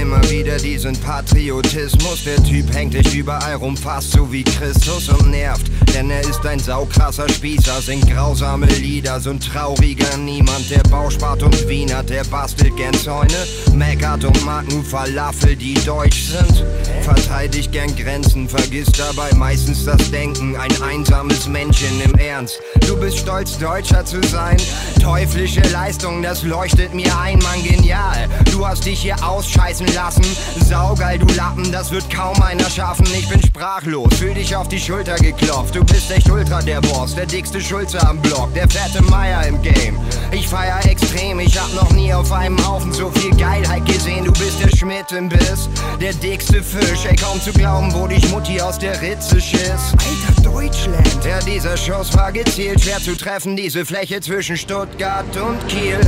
Immer 0.00 0.22
wieder, 0.30 0.56
diesen 0.56 0.96
Patriotismus. 0.96 2.24
Der 2.24 2.42
Typ 2.42 2.72
hängt 2.74 2.94
dich 2.94 3.14
überall 3.14 3.54
rum, 3.54 3.76
fast 3.76 4.12
so 4.12 4.30
wie 4.32 4.44
Christus 4.44 5.08
und 5.08 5.30
nervt. 5.30 5.66
Denn 5.94 6.10
er 6.10 6.20
ist 6.20 6.44
ein 6.46 6.58
saukrasser 6.58 7.28
Spießer, 7.28 7.80
singt 7.82 8.10
grausame 8.10 8.66
Lieder, 8.66 9.20
so 9.20 9.30
ein 9.30 9.40
trauriger 9.40 10.16
Niemand. 10.16 10.70
Der 10.70 10.82
Bauspart 10.90 11.42
und 11.42 11.68
Wiener, 11.68 12.02
der 12.02 12.24
bastelt 12.24 12.76
gern 12.76 12.94
Zäune, 12.94 13.46
meckert 13.74 14.24
und 14.24 14.44
mag 14.44 14.68
nur 14.70 14.84
Falafel, 14.84 15.56
die 15.56 15.74
deutsch 15.84 16.22
sind. 16.22 16.64
Verteidigt 17.02 17.72
gern 17.72 17.94
Grenzen, 17.96 18.48
vergisst 18.48 18.96
dabei 18.98 19.34
meistens 19.34 19.84
das 19.84 20.10
Denken. 20.12 20.56
Ein 20.56 20.70
einsames 20.82 21.48
Männchen 21.48 22.00
im 22.00 22.14
Ernst. 22.14 22.60
Du 22.86 22.96
bist 22.96 23.18
stolz, 23.18 23.58
Deutscher 23.58 24.04
zu 24.04 24.22
sein. 24.22 24.56
Teuflische 25.02 25.62
Leistung, 25.72 26.22
das 26.22 26.44
leuchtet 26.44 26.94
mir 26.94 27.12
ein, 27.18 27.38
Mann, 27.40 27.60
genial. 27.64 28.28
Du 28.52 28.64
hast 28.64 28.86
dich 28.86 29.00
hier 29.00 29.16
ausscheißen 29.26 29.88
lassen. 29.94 30.24
Saugeil, 30.64 31.18
du 31.18 31.26
Lappen, 31.34 31.72
das 31.72 31.90
wird 31.90 32.08
kaum 32.08 32.40
einer 32.40 32.70
schaffen. 32.70 33.06
Ich 33.18 33.28
bin 33.28 33.42
sprachlos, 33.42 34.14
fühl 34.14 34.34
dich 34.34 34.54
auf 34.54 34.68
die 34.68 34.78
Schulter 34.78 35.16
geklopft. 35.16 35.74
Du 35.74 35.84
bist 35.84 36.08
echt 36.12 36.30
ultra 36.30 36.62
der 36.62 36.80
Boss, 36.82 37.16
der 37.16 37.26
dickste 37.26 37.60
Schulze 37.60 38.00
am 38.06 38.20
Block, 38.20 38.54
der 38.54 38.68
fette 38.68 39.02
Meier 39.02 39.44
im 39.46 39.60
Game. 39.60 39.98
Ich 40.30 40.46
feier 40.46 40.78
extrem, 40.84 41.40
ich 41.40 41.58
hab 41.58 41.74
noch 41.74 41.90
nie 41.92 42.14
auf 42.14 42.30
einem 42.30 42.64
Haufen 42.64 42.92
so 42.92 43.10
viel 43.10 43.34
Geilheit 43.36 43.84
gesehen. 43.86 44.24
Du 44.24 44.32
bist 44.32 44.62
der 44.62 44.74
Schmidt 44.76 45.10
im 45.10 45.28
Biss, 45.28 45.68
der 46.00 46.12
dickste 46.14 46.62
Fisch. 46.62 46.91
Ey, 46.92 47.16
kaum 47.16 47.40
zu 47.40 47.52
glauben, 47.52 47.90
wo 47.94 48.06
dich 48.06 48.30
Mutti 48.30 48.60
aus 48.60 48.78
der 48.78 49.00
Ritze 49.00 49.40
schiss. 49.40 49.94
Alter 49.98 50.42
Deutschland! 50.42 51.24
Ja, 51.24 51.38
dieser 51.40 51.74
Schuss 51.74 52.14
war 52.14 52.30
gezielt, 52.30 52.82
schwer 52.82 52.98
zu 52.98 53.16
treffen, 53.16 53.56
diese 53.56 53.86
Fläche 53.86 54.20
zwischen 54.20 54.58
Stuttgart 54.58 55.24
und 55.36 55.66
Kiel. 55.68 55.98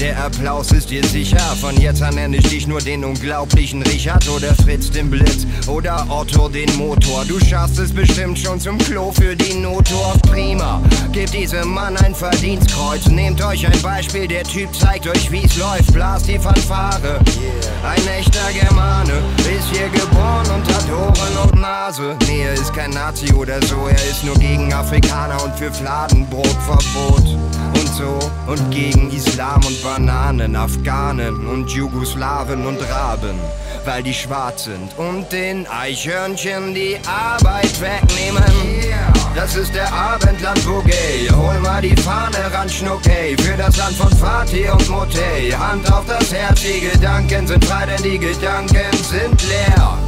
Der 0.00 0.18
Applaus 0.24 0.72
ist 0.72 0.90
dir 0.90 1.04
sicher. 1.06 1.38
Von 1.60 1.76
jetzt 1.80 2.02
an 2.02 2.16
nenne 2.16 2.38
ich 2.38 2.48
dich 2.48 2.66
nur 2.66 2.80
den 2.80 3.04
unglaublichen 3.04 3.80
Richard 3.82 4.28
oder 4.28 4.54
Fritz 4.54 4.90
den 4.90 5.08
Blitz 5.08 5.46
oder 5.68 6.04
Otto 6.08 6.48
den 6.48 6.74
Motor. 6.76 7.24
Du 7.24 7.38
schaffst 7.38 7.78
es 7.78 7.92
bestimmt 7.92 8.38
schon 8.38 8.58
zum 8.58 8.76
Klo 8.78 9.12
für 9.12 9.36
die 9.36 9.54
Notdurft. 9.54 10.22
Prima, 10.22 10.82
gebt 11.12 11.32
diesem 11.32 11.72
Mann 11.72 11.96
ein 11.98 12.14
Verdienstkreuz. 12.14 13.06
Nehmt 13.06 13.42
euch 13.44 13.66
ein 13.66 13.80
Beispiel, 13.82 14.26
der 14.26 14.42
Typ 14.42 14.74
zeigt 14.74 15.06
euch 15.06 15.30
wie's 15.30 15.56
läuft. 15.56 15.92
Blast 15.92 16.28
die 16.28 16.38
Fanfare. 16.38 17.20
Ein 17.84 18.08
echter 18.18 18.52
Germane 18.52 19.12
ist 19.38 19.68
hier 19.70 19.88
geboren 19.90 20.46
und 20.54 20.74
hat 20.74 20.90
Ohren 20.90 21.50
und 21.50 21.60
Nase. 21.60 22.16
Nee, 22.26 22.42
er 22.42 22.54
ist 22.54 22.72
kein 22.74 22.90
Nazi 22.90 23.32
oder 23.32 23.62
so, 23.66 23.86
er 23.86 24.10
ist 24.10 24.24
nur 24.24 24.36
gegen 24.36 24.72
Afrikaner 24.72 25.42
und 25.44 25.54
für 25.54 25.72
Fladenbrotverbot. 25.72 27.38
Und 27.74 27.88
so 27.94 28.18
und 28.46 28.70
gegen 28.70 29.10
Islam 29.10 29.60
und 29.66 29.83
Bananen, 29.84 30.56
Afghanen 30.56 31.46
und 31.46 31.70
Jugoslawen 31.70 32.66
und 32.66 32.80
Raben, 32.90 33.38
weil 33.84 34.02
die 34.02 34.14
schwarz 34.14 34.64
sind 34.64 34.96
und 34.96 35.30
den 35.30 35.66
Eichhörnchen 35.66 36.72
die 36.74 36.96
Arbeit 37.06 37.78
wegnehmen. 37.82 38.42
Das 39.34 39.54
ist 39.56 39.74
der 39.74 39.92
Abendland 39.92 40.64
Boogie. 40.64 41.28
Hol 41.30 41.60
mal 41.60 41.82
die 41.82 41.94
Fahne 41.96 42.50
ran, 42.50 42.68
Schnuckey. 42.68 43.36
Für 43.42 43.58
das 43.58 43.76
Land 43.76 43.96
von 43.96 44.10
Fatih 44.16 44.70
und 44.70 44.88
Motey. 44.88 45.50
Hand 45.50 45.92
auf 45.92 46.06
das 46.06 46.32
Herz, 46.32 46.62
die 46.62 46.80
Gedanken 46.80 47.46
sind 47.46 47.62
frei, 47.62 47.84
denn 47.84 48.02
die 48.02 48.18
Gedanken 48.18 48.90
sind 49.02 49.42
leer. 49.48 49.98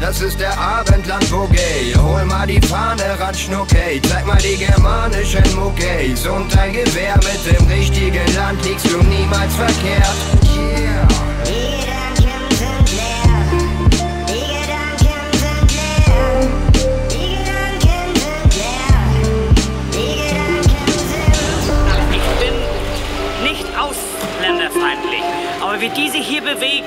Das 0.00 0.22
ist 0.22 0.40
der 0.40 0.58
Abendland 0.58 1.30
Boogie. 1.30 1.94
Hol 1.94 2.24
mal 2.24 2.46
die 2.46 2.60
Fahne 2.66 3.02
ran, 3.20 3.34
Schnuckey. 3.34 4.00
Zeig 4.08 4.26
mal 4.26 4.38
die 4.38 4.56
germanischen 4.56 5.54
Muckeys. 5.54 6.26
Und 6.26 6.54
dein 6.54 6.72
Gewehr 6.72 7.16
mit 7.16 7.58
dem 7.58 7.66
richtigen 7.66 8.34
Land 8.34 8.64
liegst 8.64 8.90
du 8.90 8.96
niemals 9.02 9.54
verkehrt. 9.54 10.16
Yeah. 10.56 11.29
Wie 25.90 26.02
diese 26.02 26.18
hier 26.18 26.40
bewegen, 26.40 26.86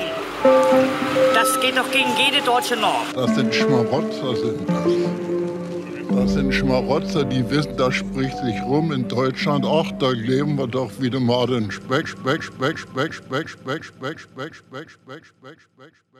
das 1.34 1.60
geht 1.60 1.76
doch 1.76 1.90
gegen 1.90 2.10
jede 2.18 2.44
deutsche 2.44 2.76
Norm. 2.76 3.06
Das 3.14 3.34
sind 3.34 3.54
Schmarotzer, 3.54 4.36
sind 4.36 4.68
das. 4.68 6.14
Das 6.16 6.34
sind 6.34 6.54
Schmarotzer, 6.54 7.24
die 7.24 7.48
wissen, 7.50 7.76
das 7.76 7.94
spricht 7.94 8.36
sich 8.38 8.62
rum 8.62 8.92
in 8.92 9.08
Deutschland. 9.08 9.64
Ach, 9.66 9.90
da 9.98 10.10
leben 10.10 10.56
wir 10.56 10.66
doch 10.66 10.90
wieder 11.00 11.18
mal 11.18 11.46
den 11.46 11.70
Speck, 11.70 12.06
Speck, 12.06 12.42
Speck, 12.42 12.78
Speck, 12.78 13.12
Speck, 13.14 13.48
Speck, 13.48 13.80
Speck, 13.80 14.18
Speck, 14.20 14.54
Speck, 14.54 14.54
Speck, 14.54 15.24
Speck, 15.24 15.24
Speck, 15.24 15.92
Speck. 16.10 16.13